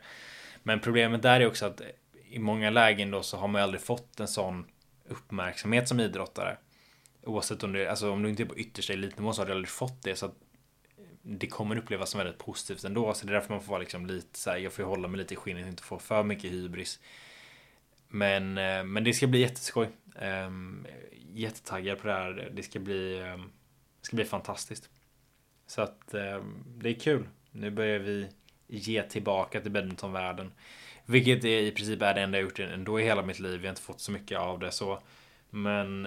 Men 0.63 0.81
problemet 0.81 1.23
där 1.23 1.41
är 1.41 1.47
också 1.47 1.67
att 1.67 1.81
i 2.31 2.39
många 2.39 2.71
lägen 2.71 3.11
då 3.11 3.23
så 3.23 3.37
har 3.37 3.49
man 3.49 3.61
ju 3.61 3.63
aldrig 3.63 3.81
fått 3.81 4.21
en 4.21 4.29
sån 4.29 4.67
uppmärksamhet 5.09 5.89
som 5.89 6.01
idrottare. 6.01 6.57
Oavsett 7.23 7.63
om 7.63 7.73
du, 7.73 7.87
alltså 7.87 8.11
om 8.11 8.23
du 8.23 8.29
inte 8.29 8.43
är 8.43 8.47
på 8.47 8.57
yttersta 8.57 8.93
elitnivå 8.93 9.33
så 9.33 9.41
har 9.41 9.47
du 9.47 9.53
aldrig 9.53 9.69
fått 9.69 10.03
det. 10.03 10.17
Så 10.17 10.27
att 10.27 10.35
det 11.23 11.47
kommer 11.47 11.77
upplevas 11.79 12.11
som 12.11 12.19
väldigt 12.19 12.39
positivt 12.39 12.85
ändå. 12.85 13.15
Så 13.15 13.27
det 13.27 13.33
är 13.33 13.35
därför 13.35 13.55
man 13.55 13.63
får 13.63 13.71
vara 13.71 13.81
liksom 13.81 14.07
lite 14.07 14.39
så 14.39 14.51
här, 14.51 14.59
jag 14.59 14.73
får 14.73 14.83
hålla 14.83 15.09
mig 15.09 15.19
lite 15.19 15.35
i 15.35 15.37
skinnet 15.37 15.63
och 15.63 15.69
inte 15.69 15.83
få 15.83 15.99
för 15.99 16.23
mycket 16.23 16.51
hybris. 16.51 17.01
Men, 18.17 18.59
eh, 18.59 18.85
men 18.85 19.05
det 19.05 19.13
ska 19.13 19.27
bli 19.27 19.41
jätteskoj. 19.41 19.89
Ehm, 20.19 20.87
jättetaggad 21.33 21.99
på 21.99 22.07
det 22.07 22.13
här. 22.13 22.51
Det 22.55 22.63
ska 22.63 22.79
bli, 22.79 23.19
ehm, 23.19 23.41
det 24.01 24.07
ska 24.07 24.17
bli 24.17 24.25
fantastiskt. 24.25 24.91
Så 25.67 25.83
att 25.83 26.15
ehm, 26.15 26.65
det 26.79 26.89
är 26.89 26.95
kul. 26.95 27.29
Nu 27.51 27.71
börjar 27.71 27.99
vi 27.99 28.29
ge 28.67 29.03
tillbaka 29.03 29.61
till 29.61 29.71
badmintonvärlden. 29.71 30.53
Vilket 31.05 31.45
är 31.45 31.61
i 31.61 31.71
princip 31.71 32.03
är 32.03 32.15
det 32.15 32.21
enda 32.21 32.39
jag 32.39 32.45
gjort 32.45 32.59
ändå 32.59 33.01
i 33.01 33.05
hela 33.05 33.23
mitt 33.23 33.39
liv. 33.39 33.55
Jag 33.55 33.63
har 33.63 33.69
inte 33.69 33.83
fått 33.83 34.01
så 34.01 34.13
mycket 34.13 34.39
av 34.39 34.59
det 34.59 34.71
så. 34.71 35.03
Men 35.51 36.07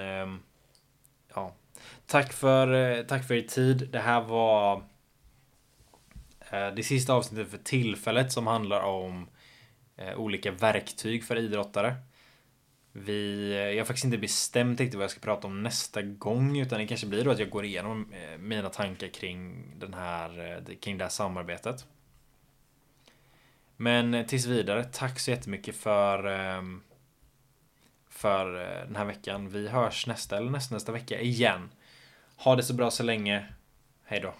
ja. 1.33 1.55
Tack 2.05 2.33
för, 2.33 2.73
eh, 2.73 3.03
tack 3.03 3.27
för 3.27 3.33
er 3.33 3.41
tid. 3.41 3.89
Det 3.91 3.99
här 3.99 4.21
var 4.21 4.83
eh, 6.51 6.67
det 6.75 6.83
sista 6.83 7.13
avsnittet 7.13 7.51
för 7.51 7.57
tillfället 7.57 8.31
som 8.31 8.47
handlar 8.47 8.81
om 8.81 9.21
eh, 9.21 9.27
Eh, 9.99 10.19
olika 10.19 10.51
verktyg 10.51 11.23
för 11.23 11.35
idrottare. 11.35 11.95
Vi, 12.91 13.51
eh, 13.51 13.57
jag 13.57 13.77
har 13.77 13.85
faktiskt 13.85 14.05
inte 14.05 14.17
bestämt 14.17 14.79
riktigt 14.79 14.95
vad 14.95 15.03
jag 15.03 15.11
ska 15.11 15.19
prata 15.19 15.47
om 15.47 15.63
nästa 15.63 16.01
gång 16.01 16.59
utan 16.59 16.79
det 16.79 16.87
kanske 16.87 17.07
blir 17.07 17.23
då 17.23 17.31
att 17.31 17.39
jag 17.39 17.49
går 17.49 17.65
igenom 17.65 18.13
eh, 18.13 18.37
mina 18.37 18.69
tankar 18.69 19.07
kring 19.07 19.65
den 19.79 19.93
här, 19.93 20.61
kring 20.81 20.97
det 20.97 21.03
här 21.03 21.09
samarbetet. 21.09 21.85
Men 23.77 24.27
tills 24.27 24.45
vidare, 24.45 24.83
tack 24.83 25.19
så 25.19 25.31
jättemycket 25.31 25.75
för 25.75 26.27
ehm, 26.27 26.81
för 28.09 28.45
den 28.85 28.95
här 28.95 29.05
veckan. 29.05 29.49
Vi 29.49 29.67
hörs 29.67 30.07
nästa 30.07 30.37
eller 30.37 30.51
nästa, 30.51 30.75
nästa 30.75 30.91
vecka 30.91 31.21
igen. 31.21 31.69
Ha 32.35 32.55
det 32.55 32.63
så 32.63 32.73
bra 32.73 32.91
så 32.91 33.03
länge. 33.03 33.45
Hej 34.03 34.19
då. 34.19 34.33